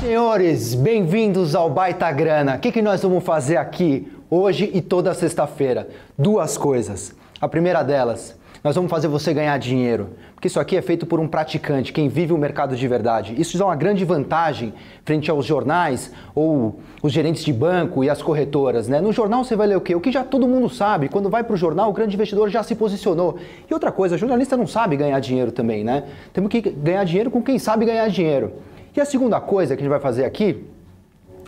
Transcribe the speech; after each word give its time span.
Senhores, 0.00 0.74
bem-vindos 0.74 1.54
ao 1.54 1.68
Baita 1.68 2.10
Grana. 2.10 2.56
O 2.56 2.58
que, 2.58 2.72
que 2.72 2.80
nós 2.80 3.02
vamos 3.02 3.22
fazer 3.22 3.58
aqui 3.58 4.10
hoje 4.30 4.70
e 4.72 4.80
toda 4.80 5.12
sexta-feira? 5.12 5.90
Duas 6.16 6.56
coisas. 6.56 7.14
A 7.38 7.46
primeira 7.46 7.82
delas, 7.82 8.34
nós 8.64 8.74
vamos 8.74 8.90
fazer 8.90 9.08
você 9.08 9.34
ganhar 9.34 9.58
dinheiro. 9.58 10.08
Porque 10.34 10.48
isso 10.48 10.58
aqui 10.58 10.74
é 10.74 10.80
feito 10.80 11.04
por 11.04 11.20
um 11.20 11.28
praticante, 11.28 11.92
quem 11.92 12.08
vive 12.08 12.32
o 12.32 12.38
mercado 12.38 12.74
de 12.74 12.88
verdade. 12.88 13.38
Isso 13.38 13.58
dá 13.58 13.66
uma 13.66 13.76
grande 13.76 14.02
vantagem 14.02 14.72
frente 15.04 15.30
aos 15.30 15.44
jornais 15.44 16.10
ou 16.34 16.80
os 17.02 17.12
gerentes 17.12 17.44
de 17.44 17.52
banco 17.52 18.02
e 18.02 18.08
as 18.08 18.22
corretoras. 18.22 18.88
Né? 18.88 19.02
No 19.02 19.12
jornal 19.12 19.44
você 19.44 19.54
vai 19.54 19.66
ler 19.66 19.76
o 19.76 19.82
quê? 19.82 19.94
O 19.94 20.00
que 20.00 20.10
já 20.10 20.24
todo 20.24 20.48
mundo 20.48 20.70
sabe. 20.70 21.10
Quando 21.10 21.28
vai 21.28 21.44
para 21.44 21.52
o 21.52 21.58
jornal, 21.58 21.90
o 21.90 21.92
grande 21.92 22.14
investidor 22.14 22.48
já 22.48 22.62
se 22.62 22.74
posicionou. 22.74 23.36
E 23.70 23.74
outra 23.74 23.92
coisa, 23.92 24.16
jornalista 24.16 24.56
não 24.56 24.66
sabe 24.66 24.96
ganhar 24.96 25.20
dinheiro 25.20 25.52
também, 25.52 25.84
né? 25.84 26.04
Temos 26.32 26.50
que 26.50 26.62
ganhar 26.62 27.04
dinheiro 27.04 27.30
com 27.30 27.42
quem 27.42 27.58
sabe 27.58 27.84
ganhar 27.84 28.08
dinheiro. 28.08 28.50
E 28.96 29.00
a 29.00 29.04
segunda 29.04 29.40
coisa 29.40 29.76
que 29.76 29.82
a 29.82 29.84
gente 29.84 29.90
vai 29.90 30.00
fazer 30.00 30.24
aqui 30.24 30.64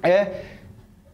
é 0.03 0.43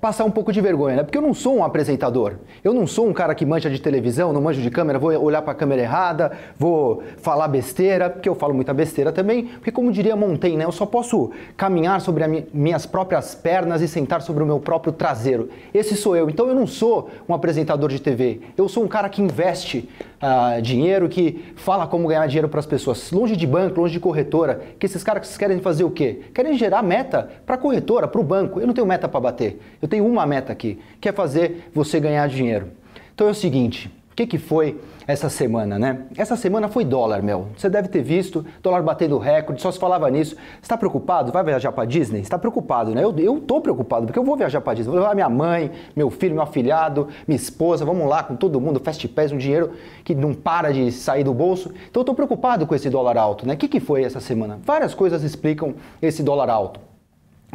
passar 0.01 0.25
um 0.25 0.31
pouco 0.31 0.53
de 0.53 0.61
vergonha, 0.61 0.97
né? 0.97 1.03
Porque 1.03 1.19
eu 1.19 1.23
não 1.23 1.35
sou 1.35 1.57
um 1.57 1.65
apresentador. 1.65 2.35
Eu 2.63 2.73
não 2.73 2.87
sou 2.87 3.09
um 3.09 3.13
cara 3.13 3.35
que 3.35 3.45
mancha 3.45 3.69
de 3.69 3.81
televisão, 3.81 4.33
não 4.33 4.41
manjo 4.41 4.63
de 4.63 4.71
câmera, 4.71 4.99
vou 4.99 5.11
olhar 5.21 5.43
para 5.43 5.53
a 5.53 5.55
câmera 5.55 5.83
errada, 5.83 6.33
vou 6.57 7.03
falar 7.19 7.49
besteira, 7.49 8.09
porque 8.09 8.29
eu 8.29 8.35
falo 8.35 8.55
muita 8.55 8.73
besteira 8.73 9.11
também, 9.11 9.47
porque 9.47 9.73
como 9.73 9.91
diria 9.91 10.15
Montaigne, 10.15 10.59
né? 10.59 10.65
Eu 10.65 10.73
só 10.73 10.87
posso 10.87 11.33
caminhar 11.57 12.01
sobre 12.01 12.23
as 12.23 12.45
minhas 12.53 12.87
próprias 12.87 13.35
pernas 13.35 13.83
e 13.83 13.89
sentar 13.89 14.23
sobre 14.23 14.43
o 14.43 14.47
meu 14.47 14.61
próprio 14.61 14.93
traseiro. 14.93 15.49
Esse 15.75 15.97
sou 15.97 16.17
eu. 16.17 16.31
Então 16.31 16.47
eu 16.47 16.55
não 16.55 16.67
sou 16.67 17.11
um 17.29 17.35
apresentador 17.35 17.91
de 17.91 18.01
TV. 18.01 18.41
Eu 18.57 18.69
sou 18.69 18.85
um 18.85 18.89
cara 18.89 19.09
que 19.09 19.21
investe 19.21 19.89
uh, 20.23 20.63
dinheiro, 20.63 21.09
que 21.09 21.53
fala 21.57 21.87
como 21.87 22.07
ganhar 22.07 22.27
dinheiro 22.27 22.49
para 22.49 22.61
as 22.61 22.67
pessoas. 22.67 23.11
Longe 23.11 23.37
de 23.37 23.47
banco, 23.47 23.81
longe 23.81 23.95
de 23.95 24.01
corretora, 24.01 24.61
que 24.79 24.87
esses 24.87 25.03
caras 25.03 25.37
querem 25.37 25.59
fazer 25.59 25.85
o 25.85 25.91
quê? 25.91 26.21
Querem 26.33 26.57
gerar 26.57 26.83
meta 26.83 27.29
para 27.45 27.57
corretora, 27.57 28.07
para 28.07 28.21
o 28.21 28.25
banco. 28.25 28.61
Eu 28.61 28.67
não 28.67 28.75
tenho 28.75 28.87
meta 28.87 29.09
para 29.09 29.21
bater. 29.21 29.61
Eu 29.81 29.88
eu 29.89 29.91
tenho 29.91 30.07
uma 30.07 30.27
meta 30.27 30.53
aqui, 30.53 30.79
que 31.01 31.09
é 31.09 31.13
fazer 31.13 31.71
você 31.75 31.99
ganhar 31.99 32.29
dinheiro. 32.29 32.69
Então 33.15 33.27
é 33.27 33.31
o 33.31 33.35
seguinte, 33.35 33.91
o 34.13 34.15
que, 34.15 34.27
que 34.27 34.37
foi 34.37 34.79
essa 35.07 35.31
semana, 35.31 35.79
né? 35.79 36.03
Essa 36.15 36.37
semana 36.37 36.69
foi 36.69 36.85
dólar, 36.85 37.23
meu. 37.23 37.47
Você 37.57 37.71
deve 37.71 37.89
ter 37.89 38.03
visto, 38.03 38.45
dólar 38.63 38.83
batendo 38.83 39.17
recorde, 39.17 39.63
só 39.63 39.73
se 39.73 39.79
falava 39.79 40.11
nisso. 40.11 40.37
Está 40.61 40.77
preocupado? 40.77 41.33
Vai 41.33 41.43
viajar 41.43 41.73
para 41.73 41.87
Disney? 41.87 42.21
Está 42.21 42.39
preocupado, 42.39 42.95
né? 42.95 43.03
Eu, 43.03 43.19
eu 43.19 43.41
tô 43.41 43.63
preocupado, 43.63 44.05
porque 44.05 44.19
eu 44.19 44.25
vou 44.25 44.37
viajar 44.37 44.61
para 44.61 44.75
Disney. 44.75 44.93
Vou 44.93 45.01
levar 45.01 45.15
minha 45.15 45.31
mãe, 45.31 45.71
meu 45.97 46.11
filho, 46.11 46.35
meu 46.35 46.43
afilhado, 46.43 47.09
minha 47.27 47.37
esposa, 47.37 47.87
vamos 47.87 48.07
lá 48.07 48.23
com 48.23 48.37
todo 48.37 48.61
mundo, 48.61 48.79
Fast 48.81 49.09
Pass, 49.09 49.33
um 49.33 49.39
dinheiro 49.39 49.73
que 50.05 50.15
não 50.15 50.35
para 50.35 50.71
de 50.71 50.93
sair 50.93 51.25
do 51.25 51.33
bolso. 51.33 51.73
Então 51.91 52.03
eu 52.03 52.05
tô 52.05 52.13
preocupado 52.13 52.67
com 52.67 52.75
esse 52.75 52.91
dólar 52.91 53.17
alto, 53.17 53.47
né? 53.47 53.55
O 53.55 53.57
que, 53.57 53.69
que 53.69 53.81
foi 53.81 54.05
essa 54.05 54.21
semana? 54.21 54.59
Várias 54.63 54.95
coisas 54.95 55.23
explicam 55.23 55.75
esse 56.03 56.23
dólar 56.23 56.51
alto. 56.51 56.89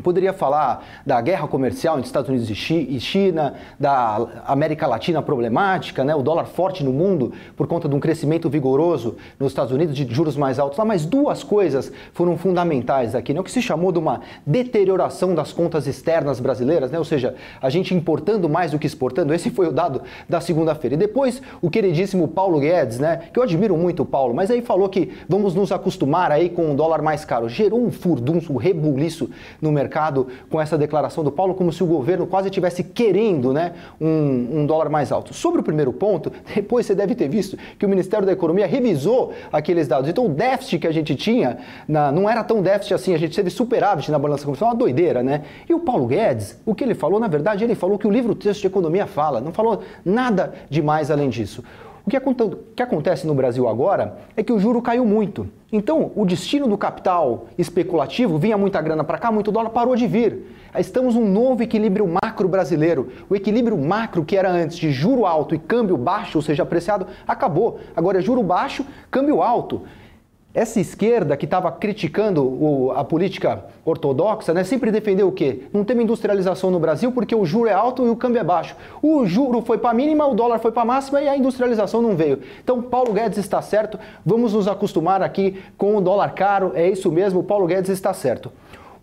Poderia 0.01 0.33
falar 0.33 0.83
da 1.05 1.21
guerra 1.21 1.47
comercial 1.47 1.97
entre 1.97 2.07
Estados 2.07 2.27
Unidos 2.27 2.49
e 2.49 2.99
China, 2.99 3.53
da 3.79 4.27
América 4.47 4.87
Latina 4.87 5.21
problemática, 5.21 6.03
né? 6.03 6.15
o 6.15 6.23
dólar 6.23 6.45
forte 6.45 6.83
no 6.83 6.91
mundo 6.91 7.31
por 7.55 7.67
conta 7.67 7.87
de 7.87 7.93
um 7.93 7.99
crescimento 7.99 8.49
vigoroso 8.49 9.17
nos 9.39 9.51
Estados 9.51 9.71
Unidos 9.71 9.95
de 9.95 10.11
juros 10.11 10.35
mais 10.35 10.57
altos 10.57 10.79
lá, 10.79 10.83
mas 10.83 11.05
duas 11.05 11.43
coisas 11.43 11.91
foram 12.11 12.35
fundamentais 12.39 13.13
aqui, 13.13 13.35
né? 13.35 13.39
o 13.39 13.43
que 13.43 13.51
se 13.51 13.61
chamou 13.61 13.91
de 13.91 13.99
uma 13.99 14.21
deterioração 14.43 15.35
das 15.35 15.53
contas 15.53 15.85
externas 15.85 16.39
brasileiras, 16.39 16.89
né? 16.89 16.97
ou 16.97 17.05
seja, 17.05 17.35
a 17.61 17.69
gente 17.69 17.93
importando 17.93 18.49
mais 18.49 18.71
do 18.71 18.79
que 18.79 18.87
exportando, 18.87 19.31
esse 19.31 19.51
foi 19.51 19.67
o 19.67 19.71
dado 19.71 20.01
da 20.27 20.41
segunda-feira. 20.41 20.95
E 20.95 20.97
depois 20.97 21.39
o 21.61 21.69
queridíssimo 21.69 22.27
Paulo 22.27 22.59
Guedes, 22.59 22.97
né? 22.97 23.29
que 23.31 23.37
eu 23.37 23.43
admiro 23.43 23.77
muito 23.77 24.01
o 24.01 24.05
Paulo, 24.07 24.33
mas 24.33 24.49
aí 24.49 24.63
falou 24.63 24.89
que 24.89 25.13
vamos 25.29 25.53
nos 25.53 25.71
acostumar 25.71 26.31
aí 26.31 26.49
com 26.49 26.71
o 26.71 26.75
dólar 26.75 27.03
mais 27.03 27.23
caro, 27.23 27.47
gerou 27.47 27.85
um 27.85 27.91
furdunço, 27.91 28.51
um 28.51 28.57
rebuliço 28.57 29.29
no 29.61 29.71
mercado 29.71 29.82
mercado 29.83 30.27
com 30.49 30.59
essa 30.59 30.77
declaração 30.77 31.23
do 31.23 31.31
Paulo, 31.31 31.53
como 31.53 31.71
se 31.71 31.83
o 31.83 31.85
governo 31.85 32.25
quase 32.25 32.47
estivesse 32.47 32.83
querendo 32.83 33.53
né, 33.53 33.73
um, 33.99 34.59
um 34.59 34.65
dólar 34.65 34.89
mais 34.89 35.11
alto. 35.11 35.33
Sobre 35.33 35.59
o 35.59 35.63
primeiro 35.63 35.91
ponto, 35.91 36.31
depois 36.55 36.85
você 36.85 36.95
deve 36.95 37.13
ter 37.15 37.27
visto 37.27 37.57
que 37.77 37.85
o 37.85 37.89
Ministério 37.89 38.25
da 38.25 38.31
Economia 38.31 38.65
revisou 38.65 39.33
aqueles 39.51 39.87
dados. 39.87 40.09
Então 40.09 40.25
o 40.25 40.29
déficit 40.29 40.79
que 40.79 40.87
a 40.87 40.91
gente 40.91 41.15
tinha 41.15 41.57
na, 41.87 42.11
não 42.11 42.29
era 42.29 42.43
tão 42.43 42.61
déficit 42.61 42.93
assim, 42.93 43.13
a 43.13 43.17
gente 43.17 43.35
teve 43.35 43.49
superávit 43.49 44.09
na 44.11 44.17
balança 44.17 44.43
comercial, 44.45 44.71
uma 44.71 44.75
doideira, 44.75 45.21
né? 45.21 45.43
E 45.67 45.73
o 45.73 45.79
Paulo 45.79 46.05
Guedes, 46.07 46.59
o 46.65 46.73
que 46.73 46.83
ele 46.83 46.95
falou, 46.95 47.19
na 47.19 47.27
verdade, 47.27 47.63
ele 47.63 47.75
falou 47.75 47.97
que 47.97 48.07
o 48.07 48.11
livro 48.11 48.33
texto 48.33 48.61
de 48.61 48.67
economia 48.67 49.05
fala, 49.05 49.41
não 49.41 49.51
falou 49.51 49.81
nada 50.05 50.53
demais 50.69 51.11
além 51.11 51.29
disso. 51.29 51.63
O 52.05 52.09
que, 52.09 52.83
acontece 52.83 53.25
no 53.25 53.33
Brasil 53.33 53.65
agora 53.65 54.17
é 54.35 54.43
que 54.43 54.51
o 54.51 54.59
juro 54.59 54.81
caiu 54.81 55.05
muito. 55.05 55.47
Então, 55.71 56.11
o 56.15 56.25
destino 56.25 56.67
do 56.67 56.77
capital 56.77 57.45
especulativo 57.57 58.37
vinha 58.37 58.57
muita 58.57 58.81
grana 58.81 59.05
para 59.05 59.17
cá, 59.17 59.31
muito 59.31 59.53
dólar 59.53 59.69
parou 59.69 59.95
de 59.95 60.05
vir. 60.05 60.45
Estamos 60.77 61.15
num 61.15 61.31
novo 61.31 61.63
equilíbrio 61.63 62.05
macro 62.05 62.49
brasileiro. 62.49 63.07
O 63.29 63.35
equilíbrio 63.35 63.77
macro 63.77 64.25
que 64.25 64.35
era 64.35 64.51
antes 64.51 64.77
de 64.77 64.91
juro 64.91 65.25
alto 65.25 65.55
e 65.55 65.57
câmbio 65.57 65.95
baixo, 65.95 66.37
ou 66.37 66.41
seja, 66.41 66.63
apreciado, 66.63 67.07
acabou. 67.25 67.79
Agora 67.95 68.19
é 68.19 68.21
juro 68.21 68.43
baixo, 68.43 68.85
câmbio 69.09 69.41
alto. 69.41 69.83
Essa 70.53 70.79
esquerda 70.79 71.35
que 71.35 71.45
estava 71.45 71.71
criticando 71.71 72.43
o, 72.43 72.91
a 72.91 73.03
política 73.03 73.65
ortodoxa, 73.83 74.53
né, 74.53 74.63
sempre 74.63 74.91
defendeu 74.91 75.27
o 75.27 75.31
quê? 75.31 75.63
Não 75.73 75.83
tem 75.83 75.99
industrialização 75.99 76.69
no 76.69 76.79
Brasil 76.79 77.11
porque 77.11 77.33
o 77.33 77.43
juro 77.43 77.67
é 77.67 77.73
alto 77.73 78.05
e 78.05 78.09
o 78.09 78.15
câmbio 78.15 78.39
é 78.39 78.43
baixo. 78.43 78.75
O 79.01 79.25
juro 79.25 79.63
foi 79.63 79.79
para 79.79 79.89
a 79.89 79.93
mínima, 79.95 80.27
o 80.27 80.35
dólar 80.35 80.59
foi 80.59 80.71
para 80.71 80.83
a 80.83 80.85
máxima 80.85 81.19
e 81.23 81.27
a 81.27 81.35
industrialização 81.35 82.03
não 82.03 82.15
veio. 82.15 82.39
Então, 82.63 82.83
Paulo 82.83 83.13
Guedes 83.13 83.39
está 83.39 83.63
certo, 83.63 83.97
vamos 84.23 84.53
nos 84.53 84.67
acostumar 84.67 85.23
aqui 85.23 85.59
com 85.75 85.97
o 85.97 86.01
dólar 86.01 86.35
caro, 86.35 86.71
é 86.75 86.87
isso 86.87 87.11
mesmo, 87.11 87.43
Paulo 87.43 87.65
Guedes 87.65 87.89
está 87.89 88.13
certo. 88.13 88.51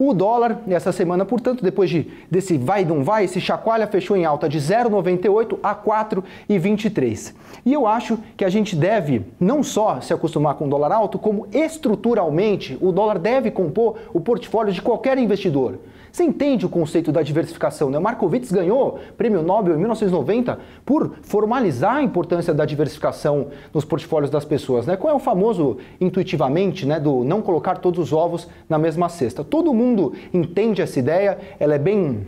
O 0.03 0.15
dólar, 0.15 0.63
essa 0.67 0.93
semana, 0.93 1.27
portanto, 1.27 1.63
depois 1.63 1.91
de, 1.91 2.07
desse 2.31 2.57
vai 2.57 2.87
não 2.87 3.05
vai, 3.05 3.25
esse 3.25 3.39
chacoalha 3.39 3.87
fechou 3.87 4.17
em 4.17 4.25
alta 4.25 4.49
de 4.49 4.59
0,98 4.59 5.59
a 5.63 5.75
4,23. 5.75 7.35
E 7.67 7.71
eu 7.75 7.87
acho 7.87 8.19
que 8.35 8.43
a 8.43 8.49
gente 8.49 8.75
deve 8.75 9.21
não 9.39 9.63
só 9.63 10.01
se 10.01 10.15
acostumar 10.15 10.55
com 10.55 10.65
o 10.65 10.71
dólar 10.71 10.91
alto, 10.91 11.19
como 11.19 11.47
estruturalmente 11.53 12.79
o 12.81 12.93
dólar 12.93 13.19
deve 13.19 13.51
compor 13.51 13.99
o 14.15 14.23
portfólio 14.23 14.73
de 14.73 14.81
qualquer 14.81 15.19
investidor. 15.19 15.79
Você 16.13 16.25
entende 16.25 16.67
o 16.67 16.69
conceito 16.69 17.13
da 17.13 17.23
diversificação, 17.23 17.91
né? 17.91 17.99
O 17.99 18.03
Markowitz 18.03 18.51
ganhou 18.51 18.99
prêmio 19.17 19.43
Nobel 19.43 19.75
em 19.75 19.79
1990 19.79 20.59
por 20.85 21.15
formalizar 21.23 21.97
a 21.97 22.03
importância 22.03 22.53
da 22.53 22.65
diversificação 22.65 23.49
nos 23.73 23.85
portfólios 23.85 24.31
das 24.31 24.45
pessoas, 24.45 24.87
né? 24.87 24.97
Qual 24.97 25.13
é 25.13 25.15
o 25.15 25.21
famoso 25.21 25.79
intuitivamente, 26.01 26.87
né, 26.87 26.99
do 26.99 27.25
não 27.25 27.41
colocar 27.41 27.79
todos 27.79 28.01
os 28.01 28.13
ovos 28.13 28.49
na 28.69 28.79
mesma 28.79 29.09
cesta? 29.09 29.45
Todo 29.45 29.73
mundo 29.73 30.15
entende 30.33 30.83
essa 30.83 30.99
ideia, 30.99 31.39
ela 31.59 31.75
é 31.75 31.79
bem 31.79 32.27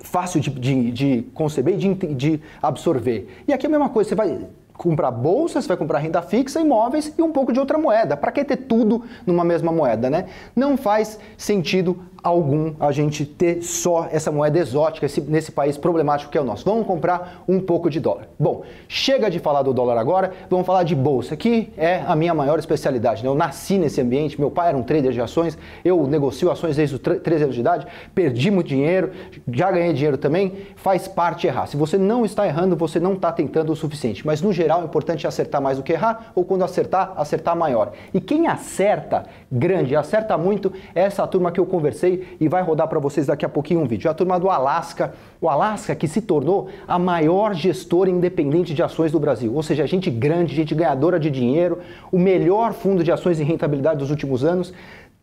fácil 0.00 0.40
de, 0.40 0.50
de, 0.50 0.90
de 0.90 1.22
conceber 1.34 1.74
e 1.74 1.76
de, 1.76 1.94
de 2.14 2.40
absorver. 2.62 3.28
E 3.46 3.52
aqui 3.52 3.66
é 3.66 3.68
a 3.68 3.70
mesma 3.70 3.88
coisa, 3.88 4.10
você 4.10 4.14
vai 4.14 4.46
comprar 4.74 5.10
bolsa, 5.10 5.60
você 5.60 5.68
vai 5.68 5.76
comprar 5.76 5.98
renda 5.98 6.20
fixa, 6.20 6.60
imóveis 6.60 7.12
e 7.16 7.22
um 7.22 7.32
pouco 7.32 7.52
de 7.52 7.60
outra 7.60 7.78
moeda. 7.78 8.16
Para 8.16 8.32
que 8.32 8.44
ter 8.44 8.56
tudo 8.56 9.04
numa 9.26 9.44
mesma 9.44 9.72
moeda, 9.72 10.10
né? 10.10 10.26
Não 10.54 10.76
faz 10.76 11.18
sentido 11.36 11.98
algum 12.24 12.72
a 12.80 12.90
gente 12.90 13.26
ter 13.26 13.62
só 13.62 14.08
essa 14.10 14.32
moeda 14.32 14.58
exótica 14.58 15.04
esse, 15.04 15.20
nesse 15.20 15.52
país 15.52 15.76
problemático 15.76 16.32
que 16.32 16.38
é 16.38 16.40
o 16.40 16.44
nosso. 16.44 16.64
Vamos 16.64 16.86
comprar 16.86 17.44
um 17.46 17.60
pouco 17.60 17.90
de 17.90 18.00
dólar. 18.00 18.28
Bom, 18.38 18.62
chega 18.88 19.30
de 19.30 19.38
falar 19.38 19.60
do 19.60 19.74
dólar 19.74 19.98
agora, 19.98 20.32
vamos 20.48 20.64
falar 20.64 20.84
de 20.84 20.94
bolsa, 20.94 21.36
que 21.36 21.70
é 21.76 22.02
a 22.06 22.16
minha 22.16 22.32
maior 22.32 22.58
especialidade. 22.58 23.22
Né? 23.22 23.28
Eu 23.28 23.34
nasci 23.34 23.76
nesse 23.76 24.00
ambiente, 24.00 24.40
meu 24.40 24.50
pai 24.50 24.70
era 24.70 24.78
um 24.78 24.82
trader 24.82 25.12
de 25.12 25.20
ações, 25.20 25.58
eu 25.84 26.06
negocio 26.06 26.50
ações 26.50 26.76
desde 26.76 26.94
os 26.94 27.00
13 27.00 27.44
anos 27.44 27.54
de 27.54 27.60
idade, 27.60 27.86
perdi 28.14 28.50
muito 28.50 28.68
dinheiro, 28.68 29.10
já 29.52 29.70
ganhei 29.70 29.92
dinheiro 29.92 30.16
também, 30.16 30.54
faz 30.76 31.06
parte 31.06 31.46
errar. 31.46 31.66
Se 31.66 31.76
você 31.76 31.98
não 31.98 32.24
está 32.24 32.46
errando, 32.46 32.74
você 32.74 32.98
não 32.98 33.12
está 33.12 33.30
tentando 33.32 33.70
o 33.70 33.76
suficiente. 33.76 34.26
Mas 34.26 34.40
no 34.40 34.50
geral 34.50 34.80
é 34.80 34.84
importante 34.84 35.26
acertar 35.26 35.60
mais 35.60 35.76
do 35.76 35.82
que 35.82 35.92
errar, 35.92 36.32
ou 36.34 36.42
quando 36.42 36.64
acertar, 36.64 37.12
acertar 37.18 37.54
maior. 37.54 37.92
E 38.14 38.20
quem 38.20 38.46
acerta 38.46 39.26
grande, 39.52 39.94
acerta 39.94 40.38
muito, 40.38 40.72
é 40.94 41.02
essa 41.02 41.26
turma 41.26 41.52
que 41.52 41.60
eu 41.60 41.66
conversei 41.66 42.13
e 42.40 42.48
vai 42.48 42.62
rodar 42.62 42.88
para 42.88 42.98
vocês 42.98 43.26
daqui 43.26 43.44
a 43.44 43.48
pouquinho 43.48 43.80
um 43.80 43.86
vídeo. 43.86 44.08
É 44.08 44.10
a 44.10 44.14
turma 44.14 44.38
do 44.38 44.50
Alasca, 44.50 45.14
o 45.40 45.48
Alasca 45.48 45.94
que 45.94 46.06
se 46.06 46.20
tornou 46.20 46.68
a 46.86 46.98
maior 46.98 47.54
gestora 47.54 48.10
independente 48.10 48.74
de 48.74 48.82
ações 48.82 49.12
do 49.12 49.20
Brasil, 49.20 49.54
ou 49.54 49.62
seja, 49.62 49.86
gente 49.86 50.10
grande, 50.10 50.54
gente 50.54 50.74
ganhadora 50.74 51.18
de 51.18 51.30
dinheiro, 51.30 51.78
o 52.12 52.18
melhor 52.18 52.72
fundo 52.72 53.02
de 53.02 53.10
ações 53.10 53.40
em 53.40 53.44
rentabilidade 53.44 53.98
dos 53.98 54.10
últimos 54.10 54.44
anos. 54.44 54.72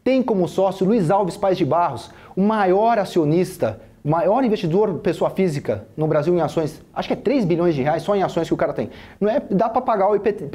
Tem 0.03 0.23
como 0.23 0.47
sócio 0.47 0.85
Luiz 0.85 1.11
Alves 1.11 1.37
Pais 1.37 1.57
de 1.57 1.65
Barros, 1.65 2.09
o 2.35 2.41
maior 2.41 2.97
acionista 2.97 3.79
maior 4.03 4.43
investidor 4.43 4.95
pessoa 4.99 5.29
física 5.29 5.87
no 5.95 6.07
Brasil 6.07 6.35
em 6.35 6.41
ações, 6.41 6.81
acho 6.93 7.07
que 7.07 7.13
é 7.13 7.17
3 7.17 7.45
bilhões 7.45 7.75
de 7.75 7.81
reais 7.83 8.01
só 8.01 8.15
em 8.15 8.23
ações 8.23 8.47
que 8.47 8.53
o 8.53 8.57
cara 8.57 8.73
tem. 8.73 8.89
Não 9.19 9.29
é, 9.29 9.41
dá 9.49 9.69
para 9.69 9.81
pagar 9.81 10.09
o 10.09 10.15
IPTA, 10.15 10.45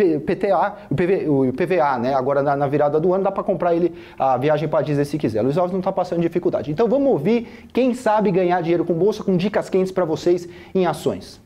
o, 0.90 0.94
PV, 0.94 1.28
o 1.28 1.52
PVA, 1.52 1.98
né? 1.98 2.14
Agora 2.14 2.42
na, 2.42 2.56
na, 2.56 2.66
virada 2.66 2.98
do 2.98 3.14
ano 3.14 3.24
dá 3.24 3.30
para 3.30 3.44
comprar 3.44 3.74
ele 3.74 3.94
a 4.18 4.36
viagem 4.36 4.68
para 4.68 4.82
Disney 4.82 5.04
se 5.04 5.16
quiser. 5.16 5.42
Luiz 5.42 5.56
Alves 5.56 5.72
não 5.72 5.80
está 5.80 5.92
passando 5.92 6.20
dificuldade. 6.20 6.70
Então 6.70 6.88
vamos 6.88 7.08
ouvir 7.08 7.68
quem 7.72 7.94
sabe 7.94 8.30
ganhar 8.30 8.60
dinheiro 8.60 8.84
com 8.84 8.94
bolsa 8.94 9.22
com 9.22 9.36
dicas 9.36 9.70
quentes 9.70 9.92
para 9.92 10.04
vocês 10.04 10.48
em 10.74 10.86
ações. 10.86 11.40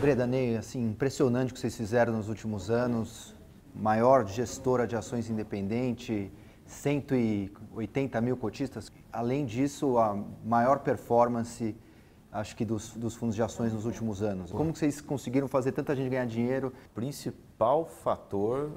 Bredanei, 0.00 0.56
assim, 0.56 0.90
impressionante 0.90 1.50
o 1.50 1.54
que 1.54 1.60
vocês 1.60 1.76
fizeram 1.76 2.12
nos 2.12 2.28
últimos 2.28 2.70
anos 2.70 3.35
maior 3.76 4.26
gestora 4.26 4.86
de 4.86 4.96
ações 4.96 5.28
independente, 5.28 6.32
180 6.66 8.20
mil 8.20 8.36
cotistas. 8.36 8.90
Além 9.12 9.44
disso, 9.44 9.98
a 9.98 10.18
maior 10.44 10.80
performance, 10.80 11.76
acho 12.32 12.56
que 12.56 12.64
dos, 12.64 12.94
dos 12.94 13.14
fundos 13.14 13.36
de 13.36 13.42
ações 13.42 13.72
nos 13.72 13.84
últimos 13.84 14.22
anos. 14.22 14.50
Como 14.50 14.74
vocês 14.74 15.00
conseguiram 15.00 15.48
fazer 15.48 15.72
tanta 15.72 15.94
gente 15.94 16.10
ganhar 16.10 16.26
dinheiro? 16.26 16.72
O 16.90 16.94
principal 16.94 17.86
fator 17.86 18.72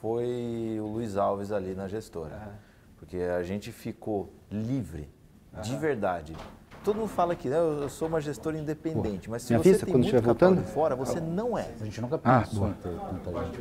foi 0.00 0.78
o 0.80 0.86
Luiz 0.86 1.16
Alves 1.16 1.52
ali 1.52 1.74
na 1.74 1.88
gestora. 1.88 2.36
Uhum. 2.36 2.52
Porque 2.96 3.18
a 3.18 3.42
gente 3.42 3.70
ficou 3.72 4.32
livre, 4.50 5.08
uhum. 5.52 5.60
de 5.60 5.76
verdade. 5.76 6.36
Todo 6.86 6.98
mundo 6.98 7.08
fala 7.08 7.34
que 7.34 7.48
né, 7.48 7.58
eu 7.58 7.88
sou 7.88 8.06
uma 8.06 8.20
gestora 8.20 8.56
independente, 8.56 9.28
mas 9.28 9.42
se 9.42 9.48
você 9.48 9.70
vista, 9.70 9.84
tem 9.84 9.92
quando 9.92 10.04
muito 10.04 10.22
capital 10.22 10.54
de 10.54 10.62
fora, 10.62 10.94
você 10.94 11.18
não 11.20 11.58
é. 11.58 11.68
A 11.80 11.84
gente 11.84 12.00
nunca 12.00 12.14
ah, 12.22 12.42
pensou 12.42 12.64
ah, 12.64 12.68
em 12.68 12.72
ter 12.74 12.90
tanta 12.90 13.44
gente. 13.44 13.60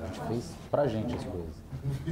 A 0.00 0.06
gente 0.06 0.20
fez 0.26 0.54
pra 0.70 0.86
gente 0.88 1.14
as 1.14 1.22
coisas. 1.22 1.54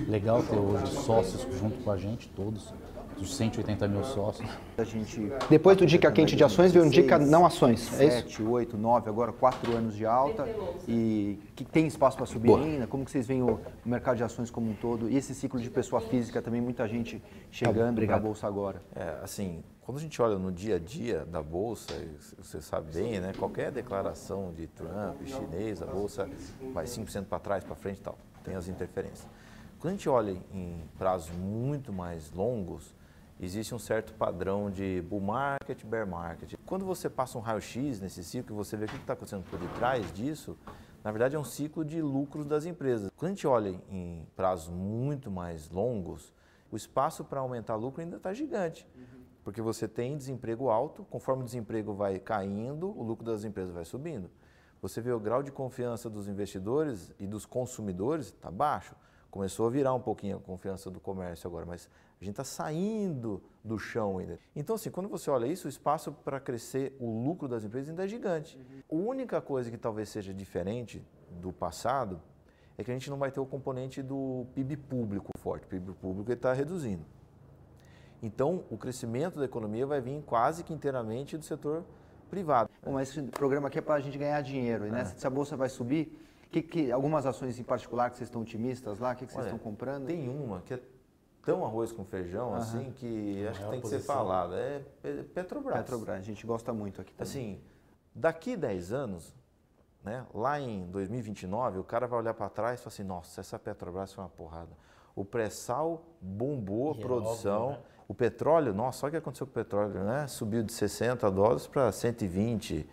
Legal 0.06 0.42
ter 0.42 0.58
hoje 0.58 0.86
sócios 0.88 1.46
junto 1.58 1.82
com 1.82 1.90
a 1.90 1.96
gente, 1.96 2.28
todos 2.28 2.74
dos 3.16 3.34
180 3.36 3.88
mil 3.88 4.04
sócios. 4.04 4.46
A 4.76 4.84
gente 4.84 5.32
Depois 5.48 5.78
do 5.78 5.86
dica 5.86 6.12
quente 6.12 6.36
de 6.36 6.44
ações 6.44 6.72
veio 6.72 6.84
um 6.84 6.90
dica 6.90 7.18
não 7.18 7.46
ações, 7.46 7.98
é 7.98 8.04
isso? 8.04 8.16
7, 8.20 8.42
8, 8.42 8.76
9, 8.76 9.08
agora 9.08 9.32
4 9.32 9.74
anos 9.74 9.96
de 9.96 10.04
alta 10.04 10.46
e 10.86 11.38
que 11.56 11.64
tem 11.64 11.86
espaço 11.86 12.18
para 12.18 12.26
subir 12.26 12.48
Boa. 12.48 12.60
ainda? 12.60 12.86
Como 12.86 13.04
que 13.04 13.10
vocês 13.10 13.26
veem 13.26 13.42
o 13.42 13.58
mercado 13.84 14.18
de 14.18 14.24
ações 14.24 14.50
como 14.50 14.70
um 14.70 14.74
todo 14.74 15.08
e 15.08 15.16
esse 15.16 15.34
ciclo 15.34 15.58
de 15.58 15.70
pessoa 15.70 16.02
física 16.02 16.42
também, 16.42 16.60
muita 16.60 16.86
gente 16.86 17.22
chegando 17.50 18.06
tá, 18.06 18.18
Bolsa 18.18 18.46
agora? 18.46 18.82
É, 18.94 19.16
assim, 19.22 19.62
quando 19.90 19.98
a 19.98 20.02
gente 20.02 20.22
olha 20.22 20.38
no 20.38 20.52
dia 20.52 20.76
a 20.76 20.78
dia 20.78 21.24
da 21.24 21.42
Bolsa, 21.42 21.92
você 22.38 22.60
sabe 22.60 22.92
bem, 22.92 23.18
né, 23.18 23.32
qualquer 23.36 23.72
declaração 23.72 24.52
de 24.52 24.68
Trump, 24.68 25.20
chinês, 25.26 25.82
a 25.82 25.86
Bolsa 25.86 26.30
vai 26.72 26.84
5% 26.84 27.24
para 27.24 27.40
trás, 27.40 27.64
para 27.64 27.74
frente 27.74 27.98
e 27.98 28.02
tal, 28.02 28.16
tem 28.44 28.54
as 28.54 28.68
interferências. 28.68 29.26
Quando 29.80 29.94
a 29.94 29.96
gente 29.96 30.08
olha 30.08 30.30
em 30.54 30.80
prazos 30.96 31.32
muito 31.32 31.92
mais 31.92 32.30
longos, 32.30 32.94
existe 33.40 33.74
um 33.74 33.80
certo 33.80 34.12
padrão 34.12 34.70
de 34.70 35.02
bull 35.08 35.20
market, 35.20 35.84
bear 35.84 36.06
market. 36.06 36.54
Quando 36.64 36.84
você 36.84 37.10
passa 37.10 37.36
um 37.36 37.40
raio-x 37.40 38.00
nesse 38.00 38.22
ciclo, 38.22 38.54
você 38.54 38.76
vê 38.76 38.84
o 38.84 38.88
que 38.88 38.94
está 38.94 39.14
acontecendo 39.14 39.42
por 39.50 39.58
detrás 39.58 40.12
disso, 40.12 40.56
na 41.02 41.10
verdade 41.10 41.34
é 41.34 41.38
um 41.38 41.42
ciclo 41.42 41.84
de 41.84 42.00
lucros 42.00 42.46
das 42.46 42.64
empresas. 42.64 43.10
Quando 43.16 43.32
a 43.32 43.34
gente 43.34 43.46
olha 43.48 43.70
em 43.90 44.24
prazos 44.36 44.72
muito 44.72 45.32
mais 45.32 45.68
longos, 45.68 46.32
o 46.70 46.76
espaço 46.76 47.24
para 47.24 47.40
aumentar 47.40 47.74
lucro 47.74 48.00
ainda 48.00 48.18
está 48.18 48.32
gigante. 48.32 48.86
Porque 49.50 49.60
você 49.60 49.88
tem 49.88 50.16
desemprego 50.16 50.70
alto, 50.70 51.04
conforme 51.10 51.42
o 51.42 51.44
desemprego 51.44 51.92
vai 51.92 52.20
caindo, 52.20 52.96
o 52.96 53.02
lucro 53.02 53.24
das 53.24 53.42
empresas 53.42 53.74
vai 53.74 53.84
subindo. 53.84 54.30
Você 54.80 55.00
vê 55.00 55.10
o 55.10 55.18
grau 55.18 55.42
de 55.42 55.50
confiança 55.50 56.08
dos 56.08 56.28
investidores 56.28 57.12
e 57.18 57.26
dos 57.26 57.46
consumidores 57.46 58.26
está 58.26 58.48
baixo. 58.48 58.94
Começou 59.28 59.66
a 59.66 59.70
virar 59.70 59.92
um 59.92 59.98
pouquinho 60.00 60.36
a 60.36 60.40
confiança 60.40 60.88
do 60.88 61.00
comércio 61.00 61.48
agora, 61.48 61.66
mas 61.66 61.90
a 62.20 62.24
gente 62.24 62.34
está 62.34 62.44
saindo 62.44 63.42
do 63.64 63.76
chão 63.76 64.18
ainda. 64.18 64.38
Então, 64.54 64.76
assim, 64.76 64.88
quando 64.88 65.08
você 65.08 65.28
olha 65.28 65.46
isso, 65.46 65.66
o 65.66 65.68
espaço 65.68 66.12
para 66.12 66.38
crescer 66.38 66.96
o 67.00 67.24
lucro 67.24 67.48
das 67.48 67.64
empresas 67.64 67.88
ainda 67.88 68.04
é 68.04 68.08
gigante. 68.08 68.56
Uhum. 68.56 69.04
A 69.04 69.10
única 69.10 69.40
coisa 69.40 69.68
que 69.68 69.76
talvez 69.76 70.10
seja 70.10 70.32
diferente 70.32 71.04
do 71.40 71.52
passado 71.52 72.22
é 72.78 72.84
que 72.84 72.90
a 72.92 72.94
gente 72.94 73.10
não 73.10 73.18
vai 73.18 73.32
ter 73.32 73.40
o 73.40 73.46
componente 73.46 74.00
do 74.00 74.46
PIB 74.54 74.76
público 74.76 75.32
forte. 75.40 75.64
O 75.64 75.68
PIB 75.68 75.92
público 75.94 76.30
está 76.30 76.52
reduzindo. 76.52 77.04
Então, 78.22 78.64
o 78.70 78.76
crescimento 78.76 79.38
da 79.38 79.44
economia 79.44 79.86
vai 79.86 80.00
vir 80.00 80.22
quase 80.22 80.62
que 80.62 80.72
inteiramente 80.72 81.38
do 81.38 81.44
setor 81.44 81.84
privado. 82.28 82.70
Bom, 82.82 82.92
mas 82.92 83.08
esse 83.08 83.22
programa 83.22 83.68
aqui 83.68 83.78
é 83.78 83.82
para 83.82 83.94
a 83.94 84.00
gente 84.00 84.16
ganhar 84.16 84.40
dinheiro. 84.42 84.86
E 84.86 84.90
né? 84.90 85.04
se 85.04 85.26
a 85.26 85.30
bolsa 85.30 85.56
vai 85.56 85.68
subir, 85.68 86.16
que, 86.50 86.62
que, 86.62 86.92
algumas 86.92 87.26
ações 87.26 87.58
em 87.58 87.62
particular 87.62 88.10
que 88.10 88.16
vocês 88.16 88.28
estão 88.28 88.42
otimistas 88.42 88.98
lá? 88.98 89.12
O 89.12 89.16
que, 89.16 89.26
que 89.26 89.32
vocês 89.32 89.46
Olha, 89.46 89.54
estão 89.54 89.58
comprando? 89.58 90.06
Tem 90.06 90.28
uma 90.28 90.60
que 90.60 90.74
é 90.74 90.80
tão 91.44 91.64
arroz 91.64 91.92
com 91.92 92.04
feijão, 92.04 92.50
uhum. 92.50 92.56
assim, 92.56 92.92
que 92.92 93.46
acho 93.46 93.60
que 93.62 93.70
tem 93.70 93.80
que 93.80 93.88
ser 93.88 94.00
falada. 94.00 94.56
É 94.56 94.82
Petrobras. 95.34 95.78
Petrobras, 95.78 96.16
a 96.16 96.20
gente 96.20 96.46
gosta 96.46 96.72
muito 96.72 97.00
aqui 97.00 97.12
também. 97.14 97.30
Assim, 97.30 97.60
daqui 98.14 98.56
10 98.56 98.92
anos, 98.92 99.34
né, 100.04 100.26
lá 100.34 100.60
em 100.60 100.86
2029, 100.90 101.78
o 101.78 101.84
cara 101.84 102.06
vai 102.06 102.18
olhar 102.18 102.34
para 102.34 102.48
trás 102.48 102.80
e 102.80 102.82
falar 102.82 102.92
assim, 102.94 103.04
nossa, 103.04 103.40
essa 103.40 103.58
Petrobras 103.58 104.12
foi 104.12 104.24
uma 104.24 104.30
porrada. 104.30 104.76
O 105.14 105.24
pré-sal 105.24 106.02
bombou 106.20 106.92
a 106.92 106.96
e 106.96 106.98
é 106.98 107.02
produção. 107.02 107.52
É 107.52 107.58
óbvio, 107.58 107.78
né? 107.78 107.90
O 108.10 108.14
petróleo, 108.14 108.74
nossa, 108.74 109.06
olha 109.06 109.10
o 109.10 109.12
que 109.12 109.16
aconteceu 109.18 109.46
com 109.46 109.52
o 109.52 109.54
petróleo, 109.54 110.02
né? 110.02 110.26
Subiu 110.26 110.64
de 110.64 110.72
60 110.72 111.30
dólares 111.30 111.68
para 111.68 111.92
120. 111.92 112.84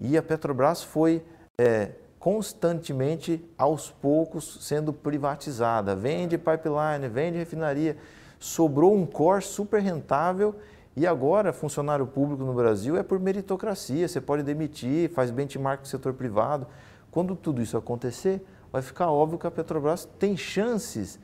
E 0.00 0.16
a 0.16 0.22
Petrobras 0.22 0.82
foi 0.82 1.22
é, 1.58 1.90
constantemente, 2.18 3.44
aos 3.58 3.90
poucos, 3.90 4.60
sendo 4.62 4.94
privatizada. 4.94 5.94
Vende 5.94 6.38
pipeline, 6.38 7.06
vende 7.06 7.36
refinaria. 7.36 7.98
Sobrou 8.38 8.96
um 8.96 9.04
core 9.04 9.42
super 9.42 9.82
rentável 9.82 10.54
e 10.96 11.06
agora 11.06 11.52
funcionário 11.52 12.06
público 12.06 12.42
no 12.42 12.54
Brasil 12.54 12.96
é 12.96 13.02
por 13.02 13.20
meritocracia. 13.20 14.08
Você 14.08 14.22
pode 14.22 14.42
demitir, 14.42 15.10
faz 15.10 15.30
benchmark 15.30 15.80
com 15.80 15.84
o 15.84 15.86
setor 15.86 16.14
privado. 16.14 16.66
Quando 17.10 17.36
tudo 17.36 17.60
isso 17.60 17.76
acontecer, 17.76 18.42
vai 18.72 18.80
ficar 18.80 19.10
óbvio 19.10 19.38
que 19.38 19.46
a 19.46 19.50
Petrobras 19.50 20.08
tem 20.18 20.34
chances 20.34 21.18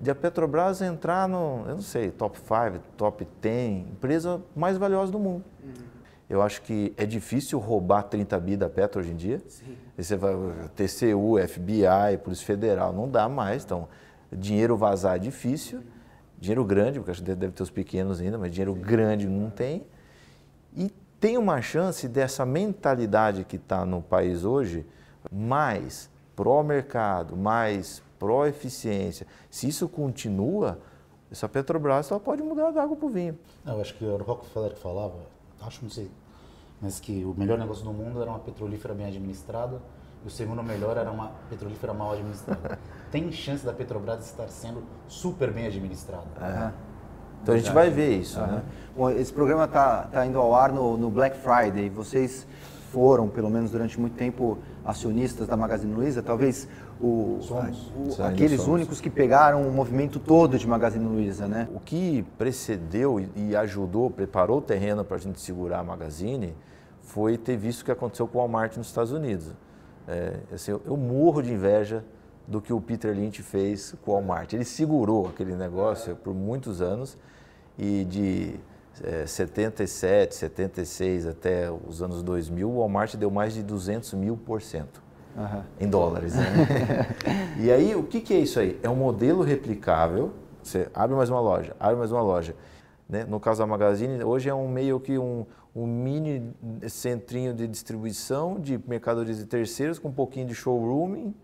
de 0.00 0.10
a 0.10 0.14
Petrobras 0.14 0.82
entrar 0.82 1.28
no, 1.28 1.64
eu 1.66 1.74
não 1.74 1.82
sei, 1.82 2.10
top 2.10 2.38
5, 2.38 2.84
top 2.96 3.26
10, 3.40 3.88
empresa 3.88 4.42
mais 4.54 4.76
valiosa 4.76 5.10
do 5.10 5.18
mundo. 5.18 5.44
Uhum. 5.62 5.72
Eu 6.28 6.42
acho 6.42 6.60
que 6.62 6.92
é 6.96 7.06
difícil 7.06 7.58
roubar 7.58 8.02
30 8.02 8.38
bi 8.40 8.56
da 8.56 8.68
Petro 8.68 9.00
hoje 9.00 9.12
em 9.12 9.16
dia. 9.16 9.40
Sim. 9.48 9.76
você 9.96 10.16
vai 10.16 10.34
TCU, 10.74 11.36
FBI, 11.48 12.18
Polícia 12.22 12.44
Federal, 12.44 12.92
não 12.92 13.08
dá 13.08 13.28
mais. 13.28 13.64
Então, 13.64 13.88
dinheiro 14.32 14.76
vazar 14.76 15.16
é 15.16 15.18
difícil. 15.18 15.82
Dinheiro 16.38 16.64
grande, 16.64 16.98
porque 16.98 17.12
acho 17.12 17.22
que 17.22 17.34
deve 17.34 17.52
ter 17.52 17.62
os 17.62 17.70
pequenos 17.70 18.20
ainda, 18.20 18.36
mas 18.36 18.50
dinheiro 18.50 18.74
Sim. 18.74 18.80
grande 18.80 19.26
não 19.28 19.48
tem. 19.48 19.86
E 20.76 20.90
tem 21.18 21.38
uma 21.38 21.62
chance 21.62 22.06
dessa 22.08 22.44
mentalidade 22.44 23.44
que 23.44 23.56
está 23.56 23.86
no 23.86 24.02
país 24.02 24.44
hoje, 24.44 24.84
mais 25.32 26.10
pró-mercado, 26.34 27.36
mais 27.36 28.02
pró-eficiência, 28.18 29.26
se 29.50 29.68
isso 29.68 29.88
continua, 29.88 30.78
essa 31.30 31.48
Petrobras 31.48 32.06
só 32.06 32.18
pode 32.18 32.42
mudar 32.42 32.70
da 32.70 32.82
água 32.82 32.96
para 32.96 33.06
o 33.06 33.08
vinho. 33.08 33.38
Eu 33.64 33.80
acho 33.80 33.94
que 33.94 34.04
o 34.04 34.16
Rockefeller 34.16 34.72
que 34.72 34.80
falava, 34.80 35.14
acho, 35.60 35.82
não 35.82 35.90
sei, 35.90 36.10
mas 36.80 37.00
que 37.00 37.24
o 37.24 37.34
melhor 37.36 37.58
negócio 37.58 37.84
do 37.84 37.92
mundo 37.92 38.20
era 38.20 38.30
uma 38.30 38.38
petrolífera 38.38 38.94
bem 38.94 39.06
administrada 39.06 39.80
e 40.24 40.28
o 40.28 40.30
segundo 40.30 40.62
melhor 40.62 40.96
era 40.96 41.10
uma 41.10 41.32
petrolífera 41.48 41.92
mal 41.92 42.12
administrada. 42.12 42.78
Tem 43.10 43.30
chance 43.32 43.64
da 43.64 43.72
Petrobras 43.72 44.26
estar 44.26 44.48
sendo 44.48 44.82
super 45.08 45.52
bem 45.52 45.66
administrada. 45.66 46.26
É. 46.40 46.72
Então 47.42 47.54
a 47.54 47.58
gente 47.58 47.72
vai 47.72 47.90
ver 47.90 48.16
isso. 48.18 48.40
Uhum. 48.40 48.46
Né? 48.46 48.62
Bom, 48.96 49.10
esse 49.10 49.32
programa 49.32 49.64
está 49.64 50.02
tá 50.02 50.26
indo 50.26 50.38
ao 50.38 50.54
ar 50.54 50.72
no, 50.72 50.96
no 50.96 51.10
Black 51.10 51.36
Friday. 51.38 51.88
Vocês 51.88 52.46
foram, 52.90 53.28
pelo 53.28 53.48
menos 53.50 53.70
durante 53.70 54.00
muito 54.00 54.16
tempo, 54.16 54.58
acionistas 54.84 55.46
da 55.46 55.56
Magazine 55.56 55.94
Luiza. 55.94 56.22
Talvez 56.22 56.68
o, 57.00 57.38
somos. 57.40 57.92
o 57.96 58.10
Sim, 58.10 58.22
aqueles 58.22 58.60
somos. 58.60 58.74
únicos 58.74 59.00
que 59.00 59.10
pegaram 59.10 59.68
o 59.68 59.72
movimento 59.72 60.18
todo 60.18 60.58
de 60.58 60.66
Magazine 60.66 61.04
Luiza, 61.04 61.46
né? 61.46 61.68
O 61.74 61.80
que 61.80 62.24
precedeu 62.38 63.20
e 63.34 63.54
ajudou, 63.54 64.10
preparou 64.10 64.58
o 64.58 64.62
terreno 64.62 65.04
para 65.04 65.16
a 65.16 65.20
gente 65.20 65.40
segurar 65.40 65.80
a 65.80 65.84
Magazine 65.84 66.54
foi 67.02 67.36
ter 67.36 67.56
visto 67.56 67.82
o 67.82 67.84
que 67.84 67.92
aconteceu 67.92 68.26
com 68.26 68.38
o 68.38 68.40
Walmart 68.40 68.76
nos 68.76 68.88
Estados 68.88 69.12
Unidos. 69.12 69.54
É, 70.08 70.38
assim, 70.52 70.72
eu, 70.72 70.82
eu 70.84 70.96
morro 70.96 71.42
de 71.42 71.52
inveja 71.52 72.04
do 72.46 72.60
que 72.60 72.72
o 72.72 72.80
Peter 72.80 73.14
Lynch 73.14 73.42
fez 73.42 73.94
com 74.04 74.12
o 74.12 74.14
Walmart. 74.14 74.52
Ele 74.52 74.64
segurou 74.64 75.28
aquele 75.28 75.54
negócio 75.54 76.16
por 76.16 76.34
muitos 76.34 76.80
anos 76.80 77.16
e 77.78 78.04
de 78.04 78.54
é, 79.02 79.26
77, 79.26 80.34
76 80.34 81.26
até 81.26 81.70
os 81.70 82.02
anos 82.02 82.22
2000, 82.22 82.68
o 82.68 82.78
Walmart 82.78 83.14
deu 83.16 83.30
mais 83.30 83.52
de 83.54 83.62
200 83.62 84.14
mil 84.14 84.36
por 84.36 84.62
cento 84.62 85.05
uhum. 85.36 85.62
em 85.78 85.88
dólares. 85.88 86.34
Né? 86.34 86.44
e 87.60 87.70
aí, 87.70 87.94
o 87.94 88.02
que, 88.02 88.20
que 88.20 88.34
é 88.34 88.38
isso 88.38 88.58
aí? 88.58 88.78
É 88.82 88.88
um 88.88 88.96
modelo 88.96 89.42
replicável. 89.42 90.32
Você 90.62 90.88
abre 90.94 91.14
mais 91.14 91.30
uma 91.30 91.40
loja, 91.40 91.76
abre 91.78 91.96
mais 91.96 92.10
uma 92.10 92.22
loja. 92.22 92.56
Né? 93.08 93.24
No 93.24 93.38
caso 93.38 93.60
da 93.60 93.66
Magazine, 93.66 94.24
hoje 94.24 94.48
é 94.48 94.54
um 94.54 94.68
meio 94.68 94.98
que 94.98 95.16
um, 95.18 95.46
um 95.74 95.86
mini 95.86 96.52
centrinho 96.88 97.54
de 97.54 97.68
distribuição 97.68 98.58
de 98.58 98.80
mercadorias 98.86 99.38
de 99.38 99.44
terceiros 99.44 99.98
com 99.98 100.08
um 100.08 100.12
pouquinho 100.12 100.46
de 100.46 100.54
showrooming 100.54 101.34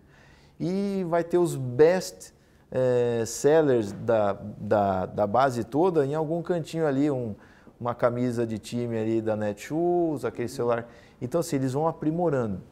e 0.59 1.05
vai 1.09 1.23
ter 1.23 1.39
os 1.39 1.55
best 1.55 2.35
é, 2.71 3.25
sellers 3.27 3.93
da, 3.93 4.33
da, 4.59 5.07
da, 5.07 5.27
base 5.27 5.63
toda 5.63 6.05
em 6.07 6.15
algum 6.15 6.43
cantinho 6.43 6.87
ali, 6.87 7.11
um, 7.11 7.35
uma 7.79 7.95
camisa 7.95 8.47
de 8.47 8.59
time 8.59 8.99
ali 8.99 9.21
da 9.21 9.37
Netshoes, 9.37 10.25
aquele 10.25 10.49
celular. 10.49 10.89
Então, 11.21 11.41
assim, 11.41 11.57
eles 11.57 11.75
vão 11.75 11.87
aprimorando 11.87 12.63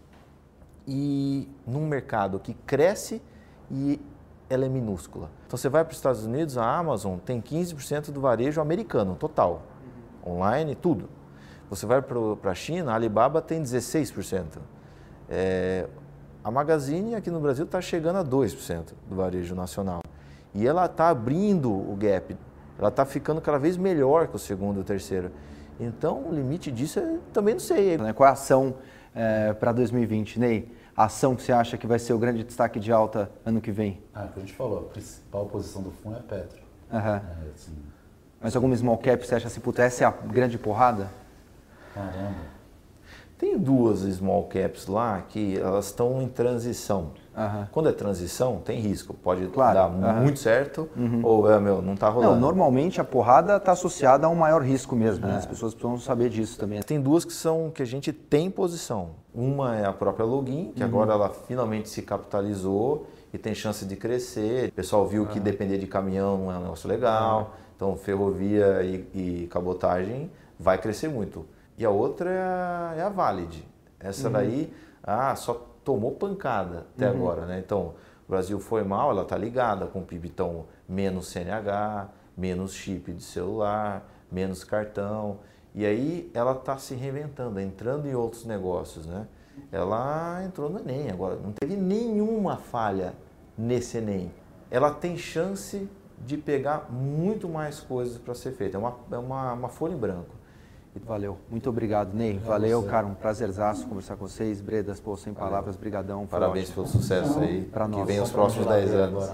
e 0.86 1.48
num 1.66 1.86
mercado 1.86 2.38
que 2.38 2.54
cresce 2.54 3.22
e 3.70 4.00
ela 4.48 4.66
é 4.66 4.68
minúscula. 4.68 5.30
Então 5.46 5.56
você 5.56 5.68
vai 5.68 5.84
para 5.84 5.92
os 5.92 5.98
Estados 5.98 6.24
Unidos, 6.24 6.58
a 6.58 6.78
Amazon 6.78 7.18
tem 7.18 7.40
15% 7.40 8.10
do 8.10 8.20
varejo 8.20 8.60
americano 8.60 9.14
total, 9.14 9.62
online, 10.26 10.74
tudo. 10.74 11.08
Você 11.70 11.86
vai 11.86 12.02
para 12.02 12.50
a 12.50 12.54
China, 12.54 12.92
a 12.92 12.94
Alibaba 12.96 13.40
tem 13.40 13.62
16%. 13.62 14.58
É, 15.28 15.86
A 16.42 16.50
Magazine 16.50 17.14
aqui 17.14 17.30
no 17.30 17.38
Brasil 17.38 17.64
está 17.64 17.80
chegando 17.80 18.16
a 18.16 18.24
2% 18.24 18.92
do 19.08 19.14
varejo 19.14 19.54
nacional. 19.54 20.02
E 20.52 20.66
ela 20.66 20.86
está 20.86 21.10
abrindo 21.10 21.70
o 21.70 21.94
gap, 21.96 22.36
ela 22.76 22.88
está 22.88 23.04
ficando 23.04 23.40
cada 23.40 23.58
vez 23.58 23.76
melhor 23.76 24.26
que 24.26 24.34
o 24.34 24.38
segundo 24.38 24.78
e 24.78 24.80
o 24.80 24.84
terceiro. 24.84 25.30
Então, 25.78 26.26
o 26.28 26.34
limite 26.34 26.72
disso 26.72 26.98
eu 26.98 27.20
também 27.32 27.54
não 27.54 27.60
sei. 27.60 27.96
Né, 27.96 28.12
qual 28.12 28.26
é 28.26 28.30
a 28.30 28.32
ação 28.32 28.74
é, 29.14 29.52
para 29.52 29.72
2020, 29.72 30.38
Ney? 30.38 30.72
A 30.96 31.04
ação 31.04 31.34
que 31.34 31.42
você 31.42 31.52
acha 31.52 31.78
que 31.78 31.86
vai 31.86 31.98
ser 31.98 32.12
o 32.12 32.18
grande 32.18 32.44
destaque 32.44 32.78
de 32.78 32.92
alta 32.92 33.30
ano 33.44 33.60
que 33.60 33.70
vem? 33.70 34.00
Ah, 34.14 34.22
é 34.22 34.24
o 34.26 34.28
que 34.28 34.38
a 34.38 34.42
gente 34.42 34.52
falou, 34.52 34.80
a 34.80 34.92
principal 34.92 35.46
posição 35.46 35.82
do 35.82 35.90
fundo 35.90 36.16
é 36.16 36.20
Petro. 36.20 36.60
Uhum. 36.92 36.98
É, 36.98 37.22
assim... 37.54 37.72
Mas 38.40 38.56
alguma 38.56 38.74
small 38.76 38.98
cap 38.98 39.26
você 39.26 39.34
acha 39.34 39.48
se 39.48 39.60
pudesse 39.60 40.02
a 40.02 40.10
grande 40.10 40.58
porrada? 40.58 41.10
Caramba. 41.94 42.59
Tem 43.40 43.56
duas 43.56 44.00
small 44.00 44.44
caps 44.44 44.86
lá 44.86 45.22
que 45.26 45.58
elas 45.58 45.86
estão 45.86 46.20
em 46.20 46.28
transição. 46.28 47.12
Uhum. 47.34 47.66
Quando 47.72 47.88
é 47.88 47.92
transição, 47.92 48.58
tem 48.62 48.78
risco. 48.78 49.14
Pode 49.14 49.46
claro. 49.46 49.74
dar 49.74 49.88
uhum. 49.88 50.22
muito 50.24 50.38
certo 50.38 50.90
uhum. 50.94 51.22
ou, 51.24 51.50
é, 51.50 51.58
meu, 51.58 51.80
não 51.80 51.94
está 51.94 52.10
rolando. 52.10 52.34
Não, 52.34 52.38
normalmente 52.38 53.00
a 53.00 53.04
porrada 53.04 53.56
está 53.56 53.72
associada 53.72 54.26
a 54.26 54.28
um 54.28 54.34
maior 54.34 54.60
risco 54.60 54.94
mesmo. 54.94 55.26
Né? 55.26 55.32
É. 55.32 55.36
As 55.38 55.46
pessoas 55.46 55.72
precisam 55.72 55.98
saber 55.98 56.28
disso 56.28 56.58
também. 56.58 56.82
Tem 56.82 57.00
duas 57.00 57.24
que 57.24 57.32
são 57.32 57.70
que 57.70 57.82
a 57.82 57.86
gente 57.86 58.12
tem 58.12 58.50
posição. 58.50 59.12
Uma 59.34 59.74
é 59.74 59.86
a 59.86 59.92
própria 59.92 60.26
Login, 60.26 60.72
que 60.76 60.82
uhum. 60.82 60.88
agora 60.88 61.12
ela 61.14 61.30
finalmente 61.30 61.88
se 61.88 62.02
capitalizou 62.02 63.06
e 63.32 63.38
tem 63.38 63.54
chance 63.54 63.86
de 63.86 63.96
crescer. 63.96 64.68
O 64.68 64.72
pessoal 64.72 65.06
viu 65.06 65.24
que 65.24 65.40
depender 65.40 65.78
de 65.78 65.86
caminhão 65.86 66.36
não 66.36 66.52
é 66.52 66.58
um 66.58 66.62
negócio 66.62 66.86
legal. 66.86 67.54
Então, 67.74 67.96
ferrovia 67.96 68.82
e, 68.82 69.06
e 69.14 69.46
cabotagem 69.46 70.30
vai 70.58 70.76
crescer 70.76 71.08
muito. 71.08 71.46
E 71.80 71.84
a 71.86 71.88
outra 71.88 72.30
é 72.30 72.38
a, 72.38 72.94
é 72.98 73.00
a 73.00 73.08
Valid. 73.08 73.66
Essa 73.98 74.26
uhum. 74.26 74.34
daí, 74.34 74.72
ah, 75.02 75.34
só 75.34 75.54
tomou 75.82 76.12
pancada 76.12 76.86
até 76.94 77.08
uhum. 77.08 77.16
agora, 77.16 77.46
né? 77.46 77.58
Então, 77.58 77.94
o 78.28 78.30
Brasil 78.30 78.60
foi 78.60 78.84
mal, 78.84 79.10
ela 79.10 79.22
está 79.22 79.34
ligada 79.34 79.86
com 79.86 80.00
o 80.00 80.04
PIB, 80.04 80.28
então, 80.28 80.66
menos 80.86 81.28
CNH, 81.28 82.10
menos 82.36 82.74
chip 82.74 83.10
de 83.14 83.22
celular, 83.22 84.06
menos 84.30 84.62
cartão. 84.62 85.38
E 85.74 85.86
aí 85.86 86.30
ela 86.34 86.52
está 86.52 86.76
se 86.76 86.94
reinventando, 86.94 87.58
entrando 87.58 88.06
em 88.06 88.14
outros 88.14 88.44
negócios, 88.44 89.06
né? 89.06 89.26
Ela 89.72 90.44
entrou 90.44 90.68
no 90.68 90.80
Enem 90.80 91.10
agora, 91.10 91.36
não 91.36 91.52
teve 91.52 91.76
nenhuma 91.76 92.58
falha 92.58 93.14
nesse 93.56 93.96
Enem. 93.96 94.30
Ela 94.70 94.90
tem 94.90 95.16
chance 95.16 95.88
de 96.18 96.36
pegar 96.36 96.92
muito 96.92 97.48
mais 97.48 97.80
coisas 97.80 98.18
para 98.18 98.34
ser 98.34 98.52
feita, 98.52 98.76
é 98.76 98.80
uma, 98.80 98.96
é 99.10 99.16
uma, 99.16 99.52
uma 99.54 99.68
folha 99.70 99.94
em 99.94 99.98
branco. 99.98 100.39
Valeu, 100.96 101.38
muito 101.48 101.68
obrigado, 101.68 102.14
Ney. 102.14 102.38
Valeu, 102.38 102.82
cara, 102.82 103.06
um 103.06 103.14
prazerzaço 103.14 103.86
conversar 103.86 104.16
com 104.16 104.26
vocês. 104.26 104.60
Bredas, 104.60 104.98
pô, 104.98 105.16
sem 105.16 105.32
palavras, 105.32 105.76
brigadão. 105.76 106.26
Parabéns 106.26 106.70
ótimo. 106.70 106.84
pelo 106.84 106.86
sucesso 106.88 107.38
aí. 107.38 107.62
Para 107.62 107.86
nós. 107.86 108.00
Que 108.00 108.06
vem 108.06 108.20
os 108.20 108.30
próximos 108.30 108.66
10 108.66 108.94
anos. 108.94 109.30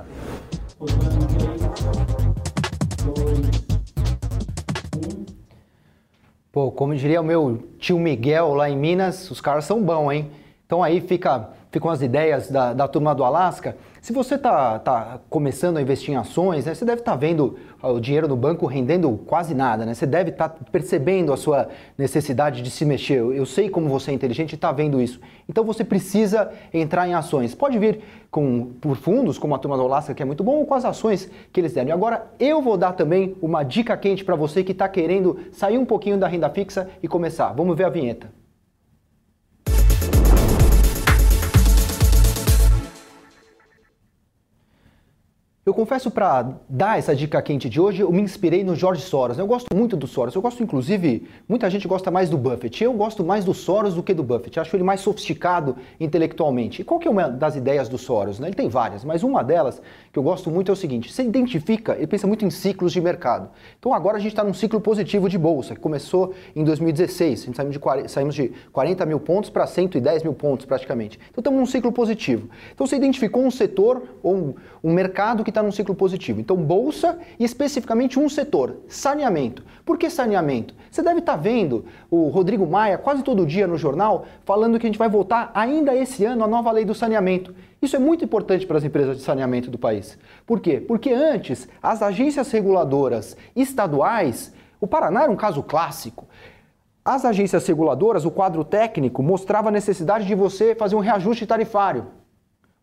Pô, 6.52 6.70
como 6.70 6.94
diria 6.94 7.20
o 7.20 7.25
meu 7.25 7.68
tio 7.78 7.98
Miguel 7.98 8.54
lá 8.54 8.68
em 8.68 8.76
Minas, 8.76 9.30
os 9.30 9.40
caras 9.40 9.64
são 9.64 9.82
bons, 9.82 10.12
hein? 10.12 10.30
Então 10.66 10.82
aí 10.82 11.00
fica, 11.00 11.50
ficam 11.70 11.90
as 11.90 12.02
ideias 12.02 12.50
da, 12.50 12.75
da 12.75 12.88
turma 12.88 13.14
do 13.14 13.25
Alasca. 13.25 13.76
Se 14.06 14.12
você 14.12 14.36
está 14.36 14.78
tá 14.78 15.18
começando 15.28 15.78
a 15.78 15.82
investir 15.82 16.14
em 16.14 16.16
ações, 16.16 16.64
né, 16.64 16.72
você 16.72 16.84
deve 16.84 17.00
estar 17.00 17.10
tá 17.10 17.18
vendo 17.18 17.56
o 17.82 17.98
dinheiro 17.98 18.28
no 18.28 18.36
banco 18.36 18.64
rendendo 18.64 19.10
quase 19.26 19.52
nada, 19.52 19.84
né? 19.84 19.94
Você 19.94 20.06
deve 20.06 20.30
estar 20.30 20.48
tá 20.48 20.64
percebendo 20.70 21.32
a 21.32 21.36
sua 21.36 21.68
necessidade 21.98 22.62
de 22.62 22.70
se 22.70 22.84
mexer. 22.84 23.18
Eu 23.18 23.44
sei 23.44 23.68
como 23.68 23.88
você 23.88 24.12
é 24.12 24.14
inteligente 24.14 24.52
e 24.52 24.54
está 24.54 24.70
vendo 24.70 25.02
isso. 25.02 25.20
Então 25.48 25.64
você 25.64 25.82
precisa 25.82 26.52
entrar 26.72 27.08
em 27.08 27.14
ações. 27.14 27.52
Pode 27.52 27.80
vir 27.80 27.98
com, 28.30 28.75
por 28.80 28.96
fundos, 28.96 29.38
como 29.38 29.56
a 29.56 29.58
turma 29.58 29.76
do 29.76 30.14
que 30.14 30.22
é 30.22 30.25
muito 30.25 30.44
bom, 30.44 30.58
ou 30.58 30.66
com 30.66 30.75
as 30.75 30.84
ações 30.84 31.28
que 31.52 31.58
eles 31.58 31.72
deram. 31.72 31.88
E 31.88 31.92
agora 31.92 32.30
eu 32.38 32.62
vou 32.62 32.76
dar 32.76 32.92
também 32.92 33.36
uma 33.42 33.64
dica 33.64 33.96
quente 33.96 34.25
para 34.25 34.36
você 34.36 34.62
que 34.62 34.70
está 34.70 34.88
querendo 34.88 35.36
sair 35.50 35.78
um 35.78 35.84
pouquinho 35.84 36.16
da 36.16 36.28
renda 36.28 36.48
fixa 36.48 36.88
e 37.02 37.08
começar. 37.08 37.52
Vamos 37.54 37.76
ver 37.76 37.86
a 37.86 37.90
vinheta. 37.90 38.36
Eu 45.68 45.75
confesso 45.75 46.12
para 46.12 46.49
dar 46.68 46.96
essa 46.96 47.12
dica 47.12 47.42
quente 47.42 47.68
de 47.68 47.80
hoje, 47.80 48.00
eu 48.00 48.12
me 48.12 48.23
inspirei 48.23 48.62
no 48.62 48.76
George 48.76 49.02
Soros. 49.02 49.37
Eu 49.37 49.49
gosto 49.49 49.66
muito 49.75 49.96
do 49.96 50.06
Soros. 50.06 50.32
Eu 50.32 50.40
gosto, 50.40 50.62
inclusive, 50.62 51.26
muita 51.49 51.68
gente 51.68 51.88
gosta 51.88 52.08
mais 52.08 52.30
do 52.30 52.38
Buffett. 52.38 52.85
Eu 52.85 52.92
gosto 52.92 53.25
mais 53.25 53.44
do 53.44 53.52
Soros 53.52 53.94
do 53.94 54.00
que 54.00 54.14
do 54.14 54.23
Buffett. 54.23 54.61
Acho 54.61 54.76
ele 54.76 54.85
mais 54.85 55.00
sofisticado 55.00 55.76
intelectualmente. 55.99 56.82
E 56.82 56.85
qual 56.85 57.00
que 57.00 57.08
é 57.08 57.11
uma 57.11 57.28
das 57.28 57.56
ideias 57.56 57.88
do 57.88 57.99
Soros? 57.99 58.38
Né? 58.38 58.46
Ele 58.46 58.54
tem 58.54 58.68
várias, 58.68 59.04
mas 59.04 59.25
uma 59.25 59.42
delas 59.42 59.82
que 60.12 60.16
eu 60.16 60.23
gosto 60.23 60.52
muito 60.52 60.70
é 60.70 60.73
o 60.73 60.76
seguinte: 60.76 61.12
você 61.12 61.25
identifica, 61.25 61.96
ele 61.96 62.06
pensa 62.06 62.28
muito 62.28 62.44
em 62.44 62.50
ciclos 62.50 62.92
de 62.92 63.00
mercado. 63.00 63.50
Então 63.76 63.92
agora 63.92 64.18
a 64.18 64.20
gente 64.20 64.35
está 64.35 64.44
num 64.44 64.54
ciclo 64.54 64.80
positivo 64.80 65.28
de 65.28 65.37
bolsa, 65.37 65.75
que 65.75 65.80
começou 65.80 66.32
em 66.54 66.62
2016. 66.62 67.42
A 67.42 67.44
gente 67.46 67.56
saímos 67.56 67.73
de 67.73 67.80
40, 67.80 68.08
saímos 68.08 68.37
de 68.37 68.52
40 68.70 69.04
mil 69.04 69.18
pontos 69.18 69.50
para 69.50 69.66
110 69.66 70.23
mil 70.23 70.32
pontos 70.32 70.64
praticamente. 70.64 71.18
Então 71.28 71.40
estamos 71.40 71.58
num 71.58 71.66
ciclo 71.66 71.90
positivo. 71.90 72.49
Então 72.73 72.87
você 72.87 72.94
identificou 72.94 73.44
um 73.44 73.50
setor 73.50 74.00
ou 74.23 74.32
um, 74.37 74.54
um 74.85 74.92
mercado 74.92 75.42
que 75.42 75.55
está 75.56 75.62
num 75.62 75.72
ciclo 75.72 75.94
positivo. 75.94 76.38
Então, 76.38 76.56
bolsa 76.56 77.18
e 77.38 77.44
especificamente 77.44 78.18
um 78.18 78.28
setor, 78.28 78.76
saneamento. 78.88 79.64
Por 79.86 79.96
que 79.96 80.10
saneamento? 80.10 80.75
Você 80.90 81.02
deve 81.02 81.20
estar 81.20 81.32
tá 81.32 81.38
vendo 81.38 81.86
o 82.10 82.28
Rodrigo 82.28 82.66
Maia 82.66 82.98
quase 82.98 83.22
todo 83.22 83.46
dia 83.46 83.66
no 83.66 83.78
jornal 83.78 84.26
falando 84.44 84.78
que 84.78 84.86
a 84.86 84.88
gente 84.88 84.98
vai 84.98 85.08
votar 85.08 85.50
ainda 85.54 85.94
esse 85.94 86.25
ano 86.25 86.44
a 86.44 86.48
nova 86.48 86.70
lei 86.70 86.84
do 86.84 86.94
saneamento. 86.94 87.54
Isso 87.80 87.96
é 87.96 87.98
muito 87.98 88.25
importante 88.25 88.66
para 88.66 88.76
as 88.76 88.84
empresas 88.84 89.16
de 89.16 89.22
saneamento 89.22 89.70
do 89.70 89.78
país. 89.78 90.18
Por 90.46 90.60
quê? 90.60 90.78
Porque 90.78 91.10
antes, 91.10 91.66
as 91.82 92.02
agências 92.02 92.50
reguladoras 92.50 93.36
estaduais, 93.54 94.52
o 94.78 94.86
Paraná 94.86 95.22
era 95.22 95.32
um 95.32 95.36
caso 95.36 95.62
clássico. 95.62 96.26
As 97.02 97.25
agências 97.25 97.66
reguladoras, 97.66 98.25
o 98.25 98.30
quadro 98.30 98.64
técnico, 98.64 99.22
mostrava 99.22 99.68
a 99.68 99.72
necessidade 99.72 100.26
de 100.26 100.34
você 100.34 100.75
fazer 100.75 100.96
um 100.96 101.00
reajuste 101.00 101.46
tarifário 101.46 102.06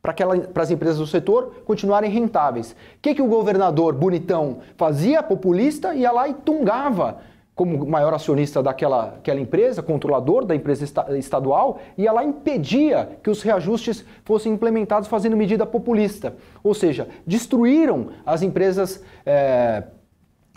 para 0.03 0.61
as 0.61 0.69
empresas 0.69 0.97
do 0.97 1.07
setor 1.07 1.63
continuarem 1.63 2.11
rentáveis. 2.11 2.71
O 2.71 2.75
que, 3.01 3.15
que 3.15 3.21
o 3.21 3.27
governador 3.27 3.93
bonitão 3.93 4.57
fazia, 4.75 5.23
populista, 5.23 5.95
ia 5.95 6.11
lá 6.11 6.27
e 6.27 6.33
tungava 6.33 7.19
como 7.55 7.85
maior 7.87 8.13
acionista 8.13 8.61
daquela 8.61 9.15
aquela 9.19 9.39
empresa, 9.39 9.81
controlador 9.81 10.43
da 10.43 10.53
empresa 10.53 10.83
estadual, 11.17 11.79
ia 11.97 12.11
lá 12.11 12.21
e 12.21 12.27
impedia 12.27 13.17
que 13.23 13.29
os 13.29 13.41
reajustes 13.41 14.03
fossem 14.25 14.51
implementados 14.51 15.07
fazendo 15.07 15.37
medida 15.37 15.65
populista. 15.65 16.35
Ou 16.61 16.73
seja, 16.73 17.07
destruíram 17.25 18.09
as 18.25 18.41
empresas 18.41 19.01
é, 19.25 19.83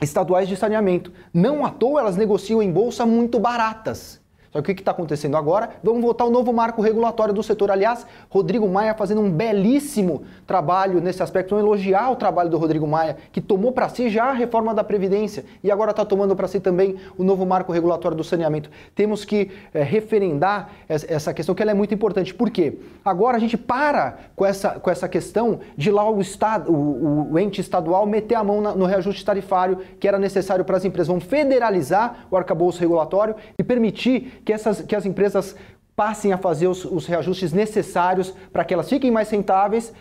estaduais 0.03 0.49
de 0.49 0.57
saneamento. 0.57 1.13
Não 1.33 1.65
à 1.65 1.71
toa 1.71 2.01
elas 2.01 2.17
negociam 2.17 2.61
em 2.61 2.73
bolsa 2.73 3.07
muito 3.07 3.39
baratas. 3.39 4.21
Que 4.63 4.73
o 4.73 4.75
que 4.75 4.81
está 4.83 4.91
acontecendo 4.91 5.37
agora? 5.37 5.71
Vamos 5.83 6.03
votar 6.03 6.27
o 6.27 6.31
novo 6.31 6.53
marco 6.53 6.81
regulatório 6.83 7.35
do 7.35 7.43
setor. 7.43 7.71
Aliás, 7.71 8.07
Rodrigo 8.31 8.69
Maia 8.69 8.95
fazendo 8.95 9.21
um 9.21 9.31
belíssimo 9.31 10.23
trabalho 10.47 11.01
nesse 11.01 11.23
aspecto. 11.23 11.51
Vamos 11.51 11.65
elogiar 11.65 12.11
o 12.11 12.17
trabalho 12.17 12.51
do 12.51 12.59
Rodrigo 12.59 12.87
Maia, 12.87 13.17
que 13.33 13.41
tomou 13.41 13.73
para 13.73 13.89
si 13.89 14.09
já 14.09 14.25
a 14.25 14.33
reforma 14.33 14.75
da 14.75 14.85
Previdência 14.85 15.45
e 15.63 15.71
agora 15.71 15.91
está 15.91 16.05
tomando 16.05 16.35
para 16.35 16.49
si 16.49 16.61
também 16.61 16.97
o 17.17 17.25
novo 17.25 17.45
marco 17.45 17.73
regulatório 17.73 18.17
do 18.17 18.25
saneamento. 18.25 18.71
Temos 18.95 19.25
que 19.25 19.51
é, 19.73 19.83
referendar 19.83 20.71
essa 20.89 21.33
questão, 21.35 21.55
que 21.55 21.63
ela 21.63 21.71
é 21.71 21.75
muito 21.75 21.95
importante. 21.95 22.35
Por 22.35 22.51
quê? 22.51 22.79
Agora 23.05 23.37
a 23.37 23.41
gente 23.41 23.57
para 23.57 24.19
com 24.35 24.45
essa, 24.45 24.71
com 24.71 24.91
essa 24.91 25.09
questão 25.09 25.61
de 25.77 25.91
lá 25.91 26.09
o, 26.09 26.21
estado, 26.21 26.73
o, 26.73 27.33
o 27.33 27.39
ente 27.39 27.61
estadual 27.61 28.07
meter 28.07 28.35
a 28.35 28.45
mão 28.45 28.61
na, 28.61 28.75
no 28.75 28.87
reajuste 28.87 29.25
tarifário 29.25 29.79
que 29.99 30.07
era 30.07 30.19
necessário 30.19 30.65
para 30.65 30.77
as 30.77 30.85
empresas. 30.85 31.09
Vamos 31.09 31.25
federalizar 31.25 32.27
o 32.31 32.37
arcabouço 32.37 32.81
regulatório 32.81 33.35
e 33.59 33.65
permitir 33.65 34.43
que, 34.47 34.53
essas, 34.53 34.81
que 34.81 34.95
as 34.95 35.05
empresas 35.05 35.55
passem 35.97 36.33
a 36.33 36.39
fazer 36.39 36.69
os, 36.69 36.85
os 36.85 37.05
reajustes 37.05 37.53
necessários 37.53 38.33
para 38.53 38.65
que 38.65 38.73
elas 38.73 38.89
fiquem 38.89 39.11
mais 39.11 39.29
rentáveis 39.29 39.93